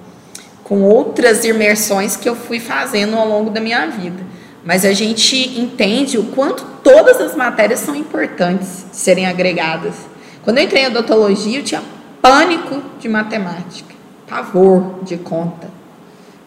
[0.64, 4.24] com outras imersões que eu fui fazendo ao longo da minha vida.
[4.64, 9.94] Mas a gente entende o quanto todas as matérias são importantes serem agregadas.
[10.42, 11.82] Quando eu entrei em odontologia, eu tinha
[12.22, 13.94] pânico de matemática,
[14.26, 15.68] pavor de conta.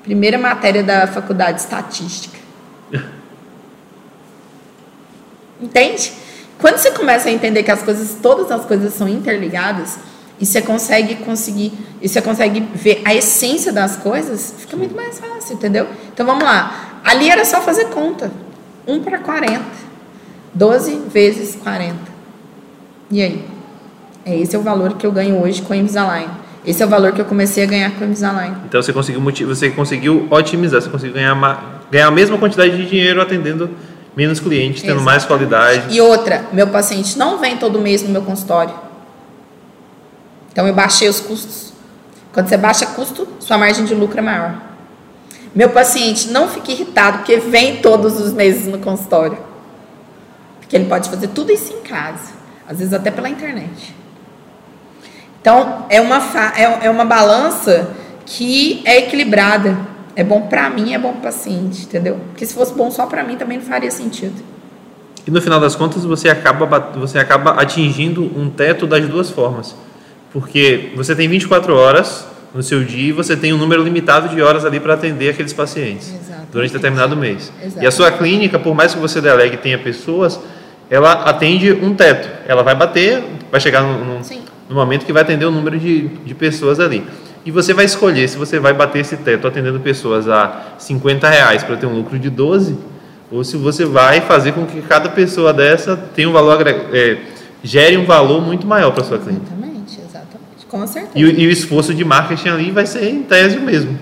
[0.01, 2.38] Primeira matéria da faculdade de estatística.
[5.62, 6.12] Entende?
[6.58, 9.99] Quando você começa a entender que as coisas, todas as coisas são interligadas,
[10.39, 15.19] e você consegue conseguir, e você consegue ver a essência das coisas, fica muito mais
[15.19, 15.88] fácil, entendeu?
[16.13, 17.00] Então vamos lá.
[17.04, 18.32] Ali era só fazer conta.
[18.86, 19.63] 1 para 40.
[20.54, 21.95] 12 vezes 40.
[23.12, 23.45] E aí?
[24.26, 26.30] É esse é o valor que eu ganho hoje com a Invisalign.
[26.65, 28.56] Esse é o valor que eu comecei a ganhar com a Invisalign.
[28.67, 33.21] Então você conseguiu, você conseguiu otimizar, você conseguiu ganhar, ganhar a mesma quantidade de dinheiro
[33.21, 33.69] atendendo
[34.15, 35.06] menos clientes, tendo Exatamente.
[35.06, 35.95] mais qualidade.
[35.95, 38.87] E outra, meu paciente não vem todo mês no meu consultório.
[40.58, 41.72] Então eu baixei os custos.
[42.34, 44.56] Quando você baixa custo, sua margem de lucro é maior.
[45.54, 49.38] Meu paciente não fica irritado porque vem todos os meses no consultório.
[50.60, 52.34] Porque ele pode fazer tudo isso em casa,
[52.67, 53.96] às vezes até pela internet.
[55.39, 56.17] Então é uma,
[56.56, 57.91] é, é uma balança
[58.26, 59.78] que é equilibrada.
[60.15, 62.20] É bom para mim, é bom para o paciente, entendeu?
[62.30, 64.43] Porque se fosse bom só para mim também não faria sentido.
[65.28, 69.76] E no final das contas você acaba, você acaba atingindo um teto das duas formas
[70.38, 74.39] Porque você tem 24 horas no seu dia e você tem um número limitado de
[74.39, 76.52] horas ali para atender aqueles pacientes Exatamente.
[76.52, 77.52] durante determinado mês.
[77.60, 77.84] Exatamente.
[77.84, 80.39] E a sua clínica, por mais que você delegue e tenha pessoas,
[80.91, 82.30] ela atende um teto.
[82.47, 84.21] Ela vai bater, vai chegar no, no,
[84.69, 87.04] no momento que vai atender o número de, de pessoas ali.
[87.43, 91.63] E você vai escolher se você vai bater esse teto atendendo pessoas a 50 reais
[91.63, 92.78] para ter um lucro de 12,
[93.32, 97.17] ou se você vai fazer com que cada pessoa dessa tenha um valor é,
[97.63, 99.41] gere um valor muito maior para sua clínica.
[99.47, 99.66] Exatamente.
[100.69, 101.12] Com certeza.
[101.15, 103.97] E, o- e o esforço de marketing ali vai ser em tese o mesmo,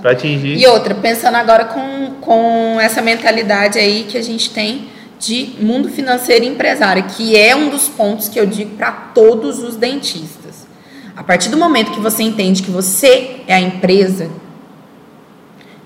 [0.00, 0.56] para atingir.
[0.56, 5.88] E outra, pensando agora com, com essa mentalidade aí que a gente tem de mundo
[5.90, 10.66] financeiro e empresário, que é um dos pontos que eu digo para todos os dentistas.
[11.16, 14.30] A partir do momento que você entende que você é a empresa,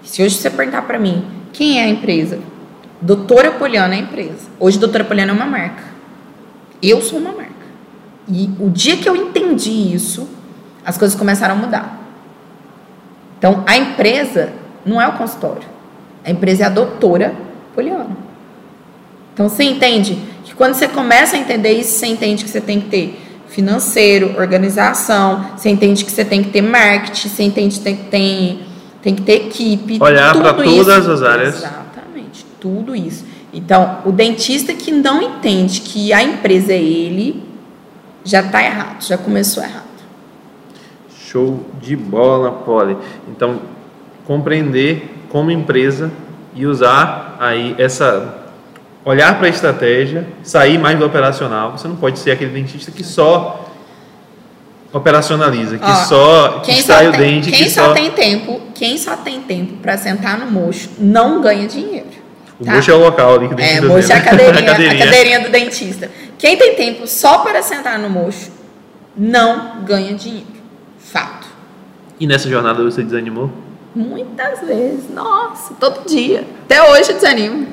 [0.03, 2.39] se hoje você perguntar para mim, quem é a empresa?
[3.01, 4.49] Doutora Poliana é a empresa.
[4.61, 5.83] Hoje Doutora Poliana é uma marca.
[6.83, 7.54] Eu sou uma marca.
[8.29, 10.29] E o dia que eu entendi isso,
[10.85, 12.01] as coisas começaram a mudar.
[13.39, 14.53] Então, a empresa
[14.85, 15.69] não é o consultório.
[16.25, 17.35] A empresa é a doutora
[17.75, 18.17] Poliana.
[19.33, 22.81] Então, você entende que quando você começa a entender isso, você entende que você tem
[22.81, 27.85] que ter financeiro, organização, você entende que você tem que ter marketing, você entende que
[27.85, 28.67] tem que ter,
[29.03, 29.99] tem que ter equipe.
[30.01, 30.65] Olhar isso.
[30.65, 31.57] todas as áreas.
[31.57, 33.25] Exatamente, tudo isso.
[33.53, 37.43] Então, o dentista que não entende que a empresa é ele,
[38.25, 39.85] já está errado, já começou errado.
[41.27, 42.97] Show de bola, Poli.
[43.29, 43.61] Então,
[44.27, 46.11] compreender como empresa
[46.55, 48.43] e usar aí essa
[49.05, 51.73] olhar para a estratégia, sair mais do operacional.
[51.73, 53.69] Você não pode ser aquele dentista que só
[54.93, 58.97] operacionaliza, que Ó, só que só, o dente, quem que só só tem tempo, quem
[58.97, 62.24] só tem tempo para sentar no mocho não ganha dinheiro.
[62.59, 62.75] O tá?
[62.75, 64.99] mocho é o local ali que o É, dentista mocho é a cadeirinha, A a
[64.99, 66.11] cadeirinha do dentista.
[66.39, 68.51] Quem tem tempo só para sentar no mocho
[69.17, 70.47] não ganha dinheiro.
[70.99, 71.47] Fato.
[72.19, 73.51] E nessa jornada você desanimou?
[73.95, 75.11] Muitas vezes.
[75.11, 76.45] Nossa, todo dia.
[76.65, 77.67] Até hoje eu desanimo.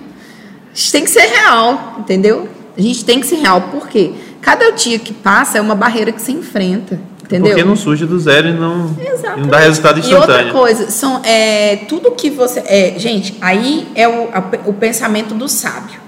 [0.72, 2.48] A gente tem que ser real, entendeu?
[2.78, 3.62] A gente tem que ser real.
[3.62, 4.14] Por quê?
[4.42, 7.00] Cada dia que passa é uma barreira que se enfrenta.
[7.32, 7.52] Entendeu?
[7.54, 8.96] Porque não surge do zero e não,
[9.38, 10.54] e não dá resultado E outra instantâneo.
[10.54, 12.60] coisa, são, é, tudo que você.
[12.66, 16.00] É, gente, aí é o, a- o pensamento do sábio.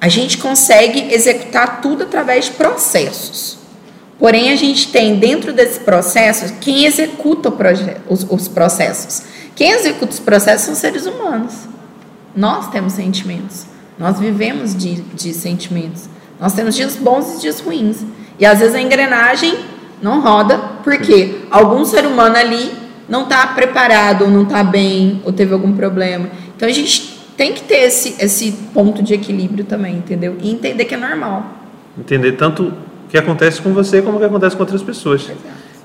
[0.00, 3.58] A gente consegue executar tudo através de processos.
[4.18, 7.52] Porém, a gente tem dentro desse processo quem executa
[8.08, 9.22] os, os processos.
[9.56, 11.54] Quem executa os processos são seres humanos.
[12.36, 13.64] Nós temos sentimentos.
[13.98, 16.08] Nós vivemos de, de sentimentos.
[16.40, 17.98] Nós temos dias bons e dias ruins.
[18.38, 19.56] E às vezes a engrenagem
[20.02, 22.72] não roda porque algum ser humano ali
[23.08, 26.28] não está preparado, ou não está bem, ou teve algum problema.
[26.56, 30.36] Então a gente tem que ter esse, esse ponto de equilíbrio também, entendeu?
[30.40, 31.58] E entender que é normal.
[31.98, 32.72] Entender tanto o
[33.08, 35.30] que acontece com você como o que acontece com outras pessoas.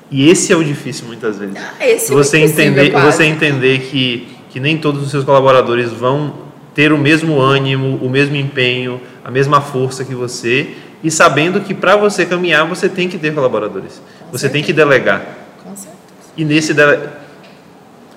[0.10, 1.56] E esse é o difícil muitas vezes.
[1.58, 3.18] Ah, esse é você impossível, entender, quase.
[3.18, 8.10] você entender que, que nem todos os seus colaboradores vão ter o mesmo ânimo, o
[8.10, 13.08] mesmo empenho, a mesma força que você, e sabendo que para você caminhar você tem
[13.08, 14.02] que ter colaboradores.
[14.32, 15.22] você tem que delegar.
[15.64, 15.96] Com certeza.
[16.36, 17.08] E nesse dele...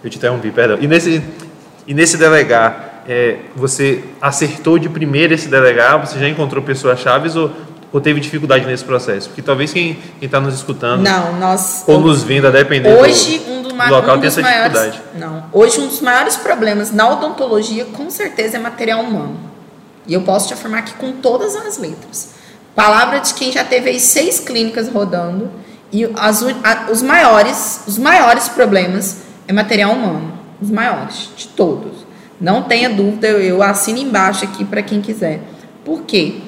[0.02, 0.78] eu te interrompi, perdão.
[0.80, 1.22] E nesse
[1.86, 5.98] e nesse delegar, é, você acertou de primeira esse delegar?
[6.06, 7.50] Você já encontrou pessoas chaves ou,
[7.92, 9.28] ou teve dificuldade nesse processo?
[9.28, 11.82] Porque talvez quem está nos escutando Não, nós.
[11.86, 14.72] ou nos vendo, a depender do- Hoje, um, do do local um tem essa maiores.
[14.72, 15.02] dificuldade.
[15.18, 15.44] Não.
[15.52, 19.38] Hoje, um dos maiores problemas na odontologia, com certeza, é material humano.
[20.06, 22.34] E eu posso te afirmar aqui com todas as letras.
[22.74, 25.50] Palavra de quem já teve aí seis clínicas rodando.
[25.92, 30.32] E as a- os maiores, os maiores problemas é material humano.
[30.60, 32.06] Os maiores, de todos.
[32.40, 35.40] Não tenha dúvida, eu, eu assino embaixo aqui para quem quiser.
[35.84, 36.40] Por quê?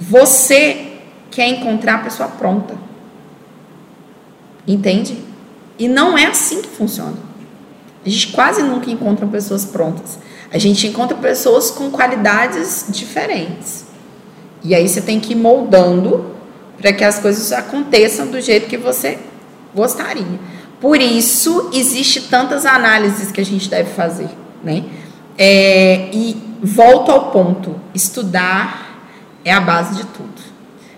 [0.00, 0.98] Você
[1.30, 2.74] quer encontrar a pessoa pronta.
[4.66, 5.18] Entende?
[5.78, 7.14] E não é assim que funciona.
[8.04, 10.18] A gente quase nunca encontra pessoas prontas.
[10.52, 13.84] A gente encontra pessoas com qualidades diferentes.
[14.62, 16.34] E aí você tem que ir moldando
[16.78, 19.18] para que as coisas aconteçam do jeito que você
[19.74, 20.38] gostaria.
[20.80, 24.28] Por isso existe tantas análises que a gente deve fazer,
[24.64, 24.84] né?
[25.36, 29.06] É, e volto ao ponto, estudar
[29.44, 30.50] é a base de tudo.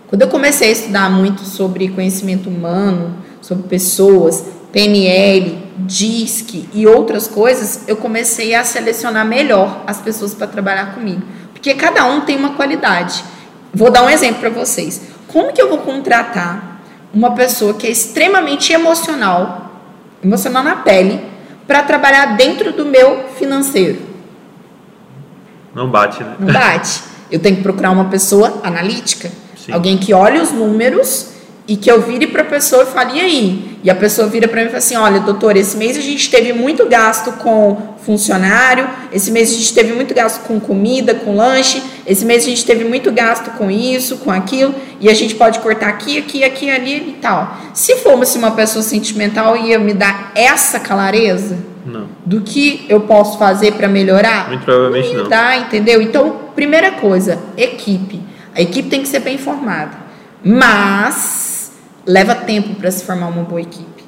[0.08, 7.26] Quando eu comecei a estudar muito sobre conhecimento humano, sobre pessoas, PNL, DISC e outras
[7.26, 11.22] coisas, eu comecei a selecionar melhor as pessoas para trabalhar comigo.
[11.52, 13.24] Porque cada um tem uma qualidade.
[13.74, 15.00] Vou dar um exemplo para vocês.
[15.28, 16.80] Como que eu vou contratar
[17.12, 19.70] uma pessoa que é extremamente emocional,
[20.22, 21.20] emocional na pele,
[21.66, 24.00] para trabalhar dentro do meu financeiro?
[25.74, 26.36] Não bate, né?
[26.38, 27.02] Não bate.
[27.30, 29.30] Eu tenho que procurar uma pessoa analítica.
[29.56, 29.72] Sim.
[29.72, 31.31] Alguém que olhe os números
[31.66, 33.78] e que eu vire para a pessoa e fale, e aí?
[33.84, 36.30] E a pessoa vira para mim e fala assim: olha, doutor, esse mês a gente
[36.30, 41.36] teve muito gasto com funcionário, esse mês a gente teve muito gasto com comida, com
[41.36, 45.36] lanche, esse mês a gente teve muito gasto com isso, com aquilo, e a gente
[45.36, 47.56] pode cortar aqui, aqui, aqui, ali e tal.
[47.72, 51.58] Se fosse uma pessoa sentimental, ia me dar essa clareza?
[51.86, 52.06] Não.
[52.24, 54.48] Do que eu posso fazer para melhorar?
[54.48, 55.28] Muito provavelmente não.
[55.28, 56.02] Dá, entendeu?
[56.02, 58.20] Então, primeira coisa, equipe.
[58.54, 60.02] A equipe tem que ser bem formada.
[60.44, 61.72] Mas
[62.06, 64.02] leva tempo para se formar uma boa equipe.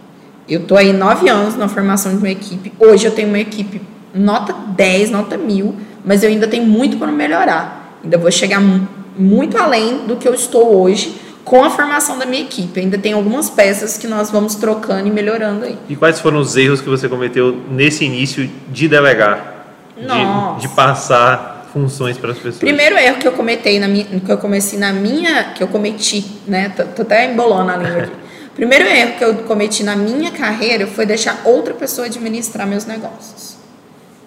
[0.49, 2.73] Eu estou aí nove anos na formação de uma equipe.
[2.79, 3.81] Hoje eu tenho uma equipe
[4.15, 7.99] nota 10, nota mil, mas eu ainda tenho muito para melhorar.
[8.03, 8.61] Ainda vou chegar
[9.17, 12.79] muito além do que eu estou hoje com a formação da minha equipe.
[12.79, 15.79] Ainda tem algumas peças que nós vamos trocando e melhorando aí.
[15.89, 19.53] E quais foram os erros que você cometeu nesse início de delegar?
[19.97, 22.59] De, de passar funções para as pessoas?
[22.59, 26.25] Primeiro erro que eu cometei na minha, que eu comecei na minha, que eu cometi,
[26.47, 26.69] né?
[26.71, 28.13] Tô, tô até embolando a língua aqui.
[28.55, 33.57] Primeiro erro que eu cometi na minha carreira foi deixar outra pessoa administrar meus negócios.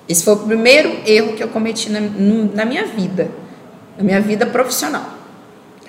[0.07, 3.31] Esse foi o primeiro erro que eu cometi na, na minha vida,
[3.97, 5.05] na minha vida profissional,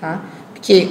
[0.01, 0.23] tá?
[0.55, 0.89] Porque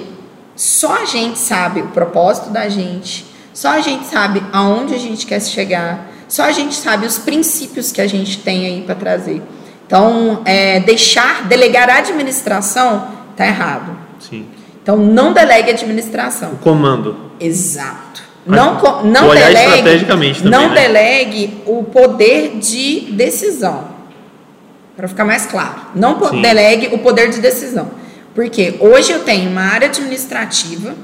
[0.55, 5.25] só a gente sabe o propósito da gente, só a gente sabe aonde a gente
[5.25, 9.41] quer chegar, só a gente sabe os princípios que a gente tem aí para trazer.
[9.87, 13.97] Então, é, deixar, delegar a administração está errado.
[14.19, 14.45] Sim.
[14.83, 16.51] Então, não delegue a administração.
[16.51, 17.15] O comando.
[17.39, 18.21] Exato.
[18.45, 20.81] Não, não olhar delegue, estrategicamente também, não né?
[20.81, 23.89] delegue o poder de decisão.
[24.95, 25.75] Para ficar mais claro.
[25.93, 26.41] Não Sim.
[26.41, 27.91] delegue o poder de decisão.
[28.33, 30.95] Porque hoje eu tenho uma área administrativa,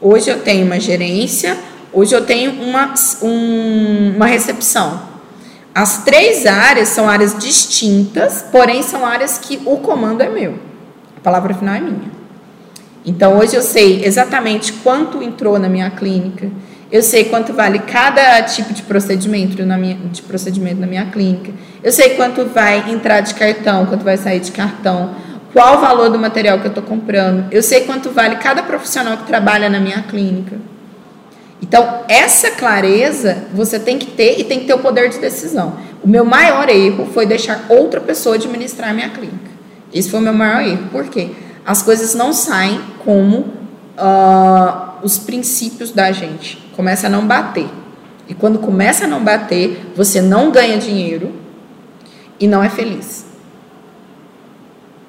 [0.00, 1.56] hoje eu tenho uma gerência,
[1.92, 2.92] hoje eu tenho uma,
[3.22, 5.11] um, uma recepção.
[5.74, 10.58] As três áreas são áreas distintas, porém são áreas que o comando é meu.
[11.16, 12.12] A palavra final é minha.
[13.04, 16.50] Então hoje eu sei exatamente quanto entrou na minha clínica,
[16.90, 21.52] eu sei quanto vale cada tipo de procedimento na minha, de procedimento na minha clínica,
[21.82, 25.14] eu sei quanto vai entrar de cartão, quanto vai sair de cartão,
[25.52, 29.16] qual o valor do material que eu estou comprando, eu sei quanto vale cada profissional
[29.16, 30.56] que trabalha na minha clínica.
[31.62, 35.78] Então, essa clareza você tem que ter e tem que ter o poder de decisão.
[36.02, 39.52] O meu maior erro foi deixar outra pessoa administrar minha clínica.
[39.94, 40.88] Esse foi o meu maior erro.
[40.90, 41.30] Por quê?
[41.64, 46.58] As coisas não saem como uh, os princípios da gente.
[46.74, 47.68] Começa a não bater.
[48.28, 51.32] E quando começa a não bater, você não ganha dinheiro
[52.40, 53.24] e não é feliz.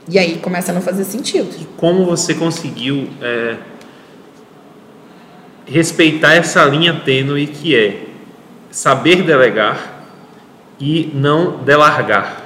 [0.08, 1.50] E aí começa a não fazer sentido.
[1.78, 3.58] Como você conseguiu é,
[5.66, 8.06] respeitar essa linha tênue que é
[8.72, 10.06] saber delegar
[10.80, 12.42] e não delargar?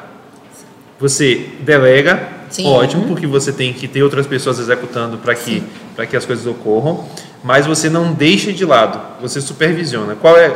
[0.99, 2.67] Você delega, Sim.
[2.67, 5.63] ótimo, porque você tem que ter outras pessoas executando para que,
[6.09, 7.05] que as coisas ocorram,
[7.43, 10.15] mas você não deixa de lado, você supervisiona.
[10.15, 10.55] Qual é,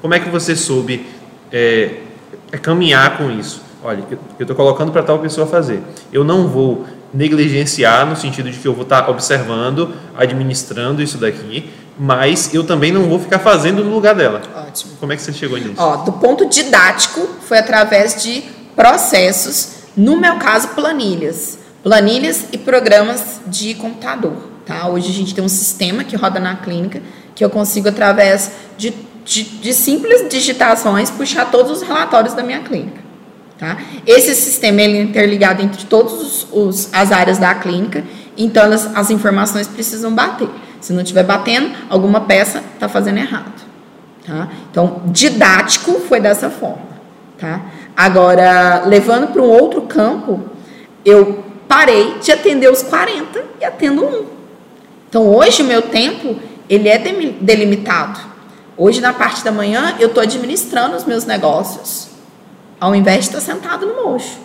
[0.00, 1.06] como é que você soube
[1.52, 1.96] é,
[2.50, 3.62] é caminhar com isso?
[3.84, 5.82] Olha, eu estou colocando para tal pessoa fazer.
[6.12, 11.18] Eu não vou negligenciar no sentido de que eu vou estar tá observando, administrando isso
[11.18, 11.68] daqui,
[12.02, 14.42] mas eu também não vou ficar fazendo no lugar dela.
[14.66, 14.94] Ótimo.
[14.98, 15.74] Como é que você chegou nisso?
[15.76, 18.42] Ó, do ponto didático, foi através de
[18.74, 21.60] processos, no meu caso, planilhas.
[21.80, 24.32] Planilhas e programas de computador.
[24.66, 24.88] Tá?
[24.88, 27.00] Hoje a gente tem um sistema que roda na clínica
[27.36, 28.92] que eu consigo, através de,
[29.24, 33.00] de, de simples digitações, puxar todos os relatórios da minha clínica.
[33.56, 33.78] Tá?
[34.04, 36.48] Esse sistema ele é interligado entre todas
[36.92, 38.02] as áreas da clínica,
[38.36, 40.48] então elas, as informações precisam bater.
[40.82, 43.62] Se não estiver batendo, alguma peça está fazendo errado.
[44.26, 44.48] Tá?
[44.70, 46.92] Então, didático foi dessa forma.
[47.38, 47.62] Tá?
[47.96, 50.40] Agora, levando para um outro campo,
[51.04, 54.26] eu parei de atender os 40 e atendo um.
[55.08, 56.36] Então, hoje o meu tempo
[56.68, 56.98] ele é
[57.40, 58.20] delimitado.
[58.76, 62.12] Hoje, na parte da manhã, eu estou administrando os meus negócios
[62.82, 64.36] ao invés de estar sentado no mocho.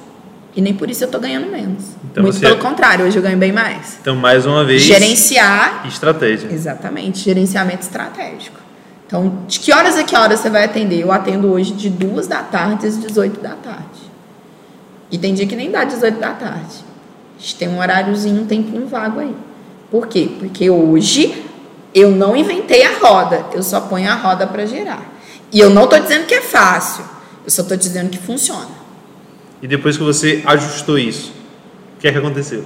[0.57, 1.83] E nem por isso eu estou ganhando menos.
[2.11, 3.99] Então Muito você- pelo contrário, hoje eu ganho bem mais.
[4.01, 6.49] Então, mais uma vez, Gerenciar, estratégia.
[6.51, 8.57] exatamente, gerenciamento estratégico.
[9.05, 10.99] Então, de que horas a que horas você vai atender?
[10.99, 14.01] Eu atendo hoje de duas da tarde às 18 da tarde.
[15.11, 16.83] E tem dia que nem dá 18 da tarde.
[17.37, 19.35] A gente tem um horáriozinho, um tempinho vago aí.
[19.91, 20.27] Por quê?
[20.39, 21.45] Porque hoje
[21.93, 25.03] eu não inventei a roda, eu só ponho a roda para girar.
[25.51, 27.05] E eu não estou dizendo que é fácil,
[27.45, 28.75] eu só estou dizendo que funciona.
[29.61, 31.33] E depois que você ajustou isso,
[31.97, 32.63] o que é que aconteceu?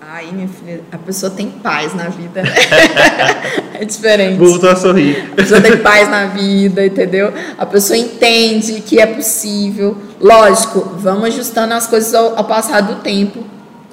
[0.00, 2.42] Aí, minha filha, a pessoa tem paz na vida.
[3.74, 4.36] é diferente.
[4.36, 5.30] Voltou a sorrir.
[5.32, 7.32] A pessoa tem paz na vida, entendeu?
[7.58, 9.96] A pessoa entende que é possível.
[10.20, 13.44] Lógico, vamos ajustando as coisas ao, ao passar do tempo,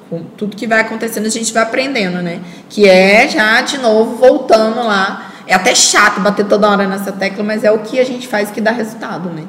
[0.08, 2.40] com tudo que vai acontecendo, a gente vai aprendendo, né?
[2.68, 5.32] Que é já de novo voltando lá.
[5.46, 8.50] É até chato bater toda hora nessa tecla, mas é o que a gente faz
[8.50, 9.44] que dá resultado, né?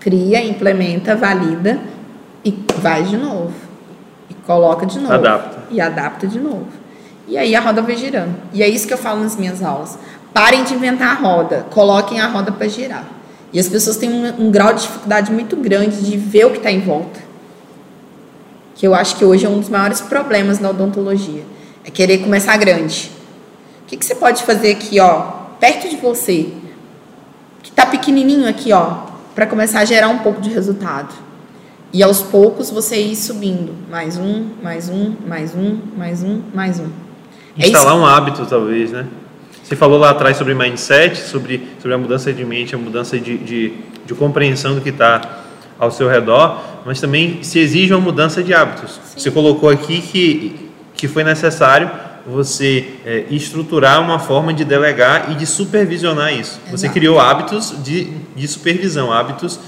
[0.00, 1.78] Cria, implementa, valida
[2.48, 3.52] e vai de novo.
[4.30, 5.12] E coloca de novo.
[5.12, 5.58] Adapta.
[5.70, 6.66] E adapta de novo.
[7.26, 8.34] E aí a roda vai girando.
[8.52, 9.98] E é isso que eu falo nas minhas aulas.
[10.32, 13.04] Parem de inventar a roda, coloquem a roda para girar.
[13.52, 16.58] E as pessoas têm um, um, grau de dificuldade muito grande de ver o que
[16.58, 17.20] está em volta.
[18.74, 21.42] Que eu acho que hoje é um dos maiores problemas na odontologia.
[21.84, 23.10] É querer começar grande.
[23.82, 25.20] O que, que você pode fazer aqui, ó,
[25.58, 26.52] perto de você,
[27.62, 31.27] que está pequenininho aqui, ó, para começar a gerar um pouco de resultado?
[31.92, 33.74] E aos poucos você ir subindo.
[33.90, 36.88] Mais um, mais um, mais um, mais um, mais um.
[37.58, 39.06] É Instalar é um hábito, talvez, né?
[39.62, 43.38] Você falou lá atrás sobre mindset, sobre, sobre a mudança de mente, a mudança de,
[43.38, 43.72] de,
[44.06, 45.44] de compreensão do que está
[45.78, 48.92] ao seu redor, mas também se exige uma mudança de hábitos.
[48.92, 49.20] Sim.
[49.20, 51.90] Você colocou aqui que, que foi necessário
[52.26, 56.58] você é, estruturar uma forma de delegar e de supervisionar isso.
[56.60, 56.70] Exato.
[56.70, 59.58] Você criou hábitos de, de supervisão, hábitos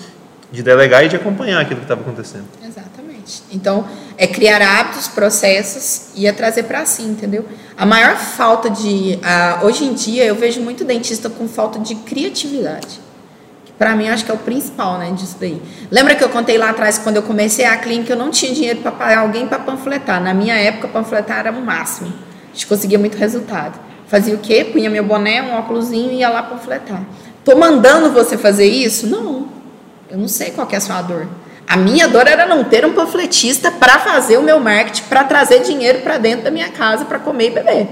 [0.53, 2.45] de delegar e de acompanhar aquilo que estava acontecendo.
[2.63, 3.43] Exatamente.
[3.53, 3.85] Então,
[4.17, 7.45] é criar hábitos, processos e é trazer para si, entendeu?
[7.77, 9.19] A maior falta de.
[9.63, 13.01] Hoje em dia, eu vejo muito dentista com falta de criatividade.
[13.79, 15.63] Para mim, acho que é o principal, né, disso daí.
[15.91, 18.81] Lembra que eu contei lá atrás, quando eu comecei a clínica, eu não tinha dinheiro
[18.81, 20.23] para pagar alguém para panfletar.
[20.23, 22.09] Na minha época, panfletar era o máximo.
[22.09, 23.81] A gente conseguia muito resultado.
[24.07, 24.65] Fazia o quê?
[24.65, 27.03] Punha meu boné, um óculosinho e ia lá panfletar.
[27.43, 29.07] Tô mandando você fazer isso?
[29.07, 29.60] Não.
[30.11, 31.29] Eu não sei qual é a sua dor.
[31.67, 35.61] A minha dor era não ter um panfletista para fazer o meu marketing, para trazer
[35.61, 37.89] dinheiro para dentro da minha casa para comer e beber.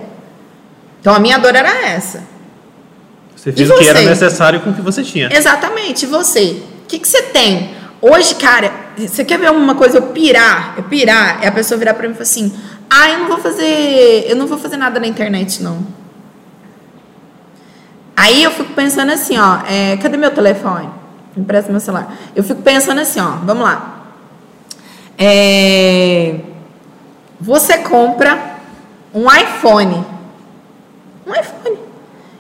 [1.01, 2.25] Então a minha dor era essa.
[3.37, 5.29] Você fez o que era necessário com o que você tinha.
[5.33, 6.03] Exatamente.
[6.03, 6.61] E você?
[6.83, 7.71] O que, que você tem?
[8.01, 10.75] Hoje, cara, você quer ver uma coisa eu pirar?
[10.77, 12.53] Eu pirar é a pessoa virar para mim e falar assim:
[12.91, 15.87] "Ah, eu não vou fazer, eu não vou fazer nada na internet não".
[18.17, 20.98] Aí eu fico pensando assim, ó, é, cadê meu telefone?
[21.39, 22.13] Empresta meu celular.
[22.35, 24.07] Eu fico pensando assim, ó, vamos lá.
[25.17, 26.41] É,
[27.41, 28.57] você compra
[29.15, 30.05] um iPhone.
[31.25, 31.79] Um iPhone.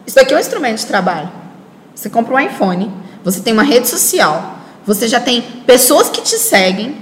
[0.05, 1.31] Isso aqui é um instrumento de trabalho.
[1.95, 2.91] Você compra um iPhone,
[3.23, 6.97] você tem uma rede social, você já tem pessoas que te seguem.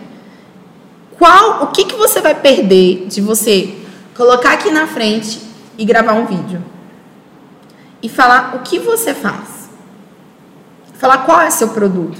[1.18, 3.74] Qual, o que, que você vai perder de você
[4.14, 5.40] colocar aqui na frente
[5.78, 6.62] e gravar um vídeo?
[8.02, 9.55] E falar o que você faz?
[10.98, 12.18] Falar qual é seu produto.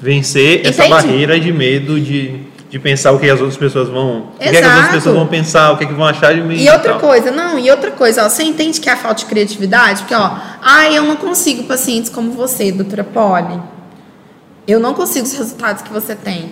[0.00, 0.68] Vencer Entende?
[0.68, 4.32] essa barreira de medo de, de pensar o que as outras pessoas vão.
[4.38, 4.48] Exato.
[4.48, 6.34] O que, é que as outras pessoas vão pensar, o que, é que vão achar
[6.34, 6.56] de mim.
[6.56, 9.20] E outra e coisa, não, e outra coisa, ó, você entende que é a falta
[9.20, 10.00] de criatividade?
[10.00, 13.60] Porque, ó, ah, eu não consigo pacientes como você, doutora Poli.
[14.66, 16.50] Eu não consigo os resultados que você tem.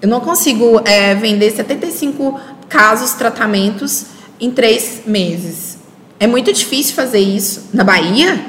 [0.00, 4.06] Eu não consigo é, vender 75 casos, tratamentos
[4.40, 5.78] em três meses.
[6.18, 7.68] É muito difícil fazer isso.
[7.74, 8.40] Na Bahia,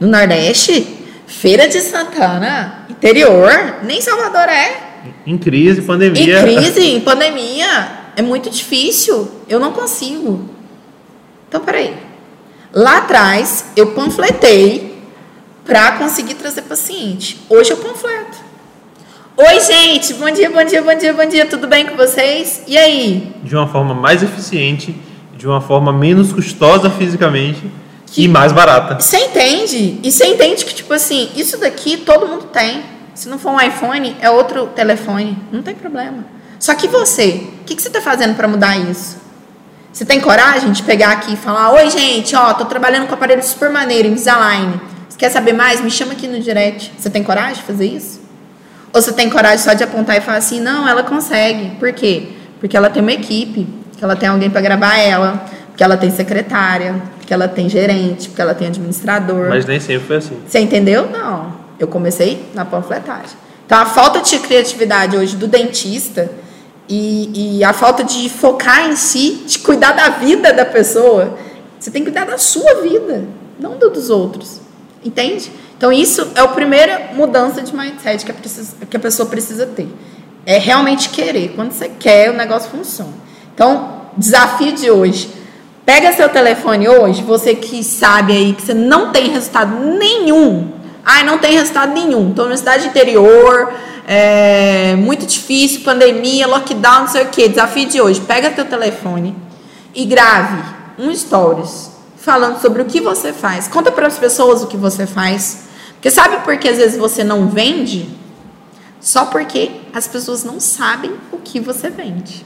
[0.00, 0.96] no Nordeste,
[1.26, 4.88] Feira de Santana, interior, nem Salvador é.
[5.26, 6.40] Em crise, pandemia.
[6.40, 9.30] Em crise, em pandemia, é muito difícil.
[9.48, 10.48] Eu não consigo.
[11.48, 11.94] Então, peraí.
[12.72, 14.98] Lá atrás, eu panfletei
[15.64, 17.38] para conseguir trazer paciente.
[17.48, 18.38] Hoje eu panfleto.
[19.36, 20.14] Oi, gente.
[20.14, 21.46] Bom dia, bom dia, bom dia, bom dia.
[21.46, 22.62] Tudo bem com vocês?
[22.66, 23.34] E aí?
[23.44, 24.94] De uma forma mais eficiente,
[25.36, 27.62] de uma forma menos custosa fisicamente
[28.10, 29.00] que, e mais barata.
[29.00, 30.00] Você entende?
[30.02, 32.82] E você entende que, tipo assim, isso daqui todo mundo tem.
[33.14, 35.38] Se não for um iPhone, é outro telefone.
[35.52, 36.24] Não tem problema.
[36.58, 39.16] Só que você, o que, que você está fazendo para mudar isso?
[39.92, 43.42] Você tem coragem de pegar aqui e falar: Oi, gente, ó, tô trabalhando com aparelho
[43.42, 44.80] super maneiro, Invisalign.
[45.08, 45.80] Você quer saber mais?
[45.80, 46.92] Me chama aqui no direct.
[46.98, 48.20] Você tem coragem de fazer isso?
[48.92, 51.76] Ou você tem coragem só de apontar e falar assim: Não, ela consegue.
[51.76, 52.28] Por quê?
[52.58, 55.44] Porque ela tem uma equipe, que ela tem alguém para gravar ela,
[55.76, 57.00] que ela tem secretária,
[57.30, 59.48] porque ela tem gerente, porque ela tem administrador.
[59.50, 60.36] Mas nem sempre foi assim.
[60.44, 61.08] Você entendeu?
[61.08, 61.52] Não.
[61.78, 63.36] Eu comecei na panfletagem.
[63.64, 66.28] Então, a falta de criatividade hoje do dentista
[66.88, 71.38] e, e a falta de focar em si, de cuidar da vida da pessoa,
[71.78, 73.22] você tem que cuidar da sua vida,
[73.60, 74.60] não do dos outros.
[75.04, 75.52] Entende?
[75.78, 78.32] Então, isso é a primeira mudança de mindset que
[78.86, 79.88] que a pessoa precisa ter.
[80.44, 81.52] É realmente querer.
[81.54, 83.12] Quando você quer, o negócio funciona.
[83.54, 85.39] Então, desafio de hoje
[85.84, 90.72] Pega seu telefone hoje, você que sabe aí que você não tem resultado nenhum.
[91.04, 92.30] Ai, não tem resultado nenhum.
[92.30, 93.72] Estou na cidade interior,
[94.06, 97.48] é muito difícil, pandemia, lockdown, não sei o que.
[97.48, 98.20] Desafio de hoje.
[98.20, 99.34] Pega seu telefone
[99.94, 100.62] e grave
[100.98, 103.66] um stories falando sobre o que você faz.
[103.66, 105.64] Conta para as pessoas o que você faz.
[105.94, 108.08] Porque sabe por que às vezes você não vende?
[109.00, 112.44] Só porque as pessoas não sabem o que você vende.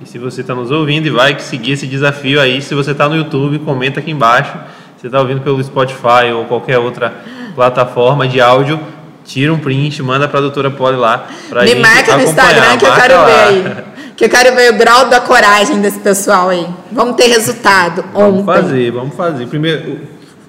[0.00, 3.08] E se você está nos ouvindo e vai seguir esse desafio aí, se você está
[3.08, 4.52] no YouTube, comenta aqui embaixo.
[5.00, 7.14] Se está ouvindo pelo Spotify ou qualquer outra
[7.54, 8.80] plataforma de áudio,
[9.24, 11.26] tira um print, manda para a doutora Poli lá.
[11.48, 12.22] Pra Me gente marca no.
[12.22, 13.24] Instagram que eu quero lá.
[13.24, 13.88] ver aí.
[14.18, 16.66] Que eu quero ver o grau da coragem desse pessoal aí.
[16.90, 18.44] Vamos ter resultado Vamos ontem.
[18.46, 19.46] fazer, vamos fazer.
[19.46, 20.00] Primeiro,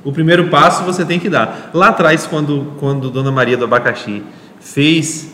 [0.03, 1.69] o, o primeiro passo você tem que dar.
[1.71, 4.23] Lá atrás, quando, quando Dona Maria do Abacaxi
[4.59, 5.29] fez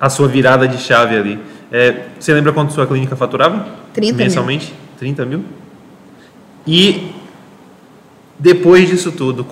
[0.00, 1.40] a sua virada de chave ali,
[1.76, 3.66] é, você lembra quanto sua clínica faturava?
[3.92, 4.24] 30 mil.
[4.24, 4.72] Mensalmente?
[4.96, 5.44] 30 mil?
[6.64, 7.12] E
[8.38, 9.44] depois disso tudo,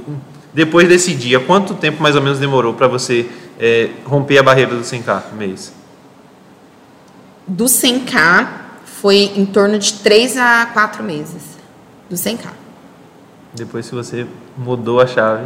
[0.55, 4.73] depois desse dia, quanto tempo mais ou menos demorou para você é, romper a barreira
[4.73, 5.73] do 100k mês?
[7.45, 8.47] Do 100k
[8.85, 11.43] foi em torno de 3 a 4 meses.
[12.09, 12.51] Do 100k.
[13.53, 15.45] Depois que você mudou a chave.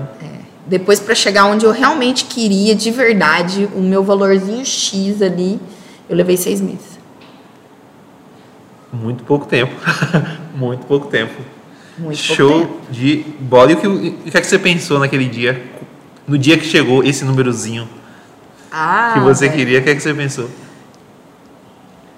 [0.66, 5.58] Depois para chegar onde eu realmente queria de verdade, o meu valorzinho X ali,
[6.08, 6.98] eu levei seis meses.
[8.92, 9.72] Muito pouco tempo.
[10.54, 11.34] Muito pouco tempo.
[11.98, 12.80] Muito pouco Show tempo.
[12.90, 13.72] de bola.
[13.72, 15.62] E o que, o que é que você pensou naquele dia?
[16.26, 17.88] No dia que chegou esse númerozinho
[18.70, 19.58] Ah, que você velho.
[19.58, 20.48] queria, o que é que você pensou?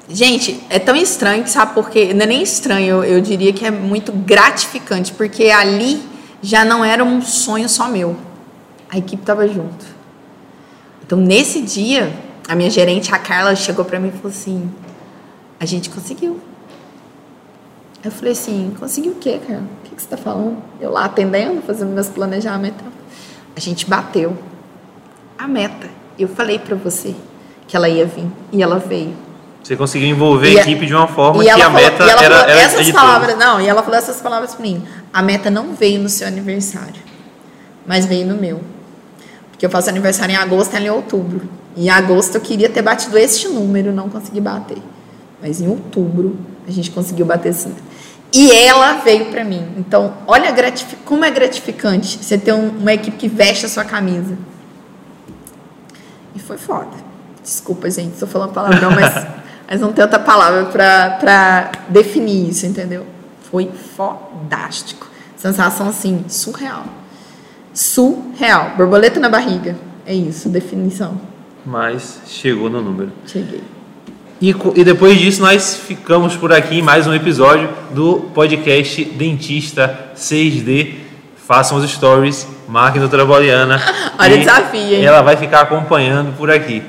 [0.09, 2.15] Gente, é tão estranho que sabe por quê?
[2.15, 6.01] Não é nem estranho, eu, eu diria que é muito gratificante, porque ali
[6.41, 8.17] já não era um sonho só meu.
[8.89, 9.85] A equipe estava junto.
[11.05, 12.11] Então, nesse dia,
[12.49, 14.69] a minha gerente, a Carla, chegou para mim e falou assim:
[15.61, 16.41] a gente conseguiu.
[18.03, 19.63] Eu falei assim: conseguiu o quê, Carla?
[19.63, 20.57] O que, que você está falando?
[20.81, 22.87] Eu lá atendendo, fazendo meus planejamentos.
[23.55, 24.37] A gente bateu
[25.37, 25.89] a meta.
[26.19, 27.15] Eu falei para você
[27.67, 29.15] que ela ia vir e ela veio.
[29.63, 32.17] Você conseguiu envolver E a equipe de uma forma E que a falou, meta era,
[32.17, 33.45] falou era essas palavras, todos.
[33.45, 34.83] não, e ela falou essas palavras pra mim.
[35.13, 37.03] A meta não veio no seu aniversário,
[37.87, 38.63] mas veio no meu.
[39.59, 41.49] Porque eu faço aniversário em agosto, ela em outubro.
[41.77, 44.79] Em agosto eu queria ter batido este número, não consegui bater.
[45.43, 47.83] Mas em outubro a gente conseguiu bater esse número.
[48.33, 49.67] E ela veio pra mim.
[49.77, 50.55] Então, olha
[51.05, 54.39] como é gratificante você ter um- uma equipe que veste a sua camisa.
[56.37, 56.91] E foi foda.
[57.43, 59.27] Desculpa, gente, estou falando palavrão, mas,
[59.69, 63.05] mas não tem outra palavra pra definir isso, entendeu?
[63.51, 65.09] Foi fodástico.
[65.37, 66.85] Sensação assim, surreal.
[67.79, 68.73] Surreal.
[68.77, 69.77] Borboleta na barriga.
[70.05, 71.21] É isso, definição.
[71.65, 73.13] Mas chegou no número.
[73.25, 73.63] Cheguei.
[74.43, 80.11] E, e depois disso, nós ficamos por aqui em mais um episódio do podcast Dentista
[80.17, 80.95] 6D.
[81.37, 83.81] Façam os stories, marquem doutora Boliana.
[84.19, 85.05] Olha o desafio, hein?
[85.05, 86.83] Ela vai ficar acompanhando por aqui.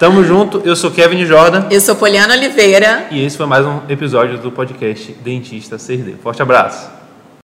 [0.00, 3.06] Tamo junto, eu sou Kevin Jordan Eu sou Poliana Oliveira.
[3.12, 6.14] e esse foi mais um episódio do podcast Dentista 6D.
[6.20, 7.01] Forte abraço.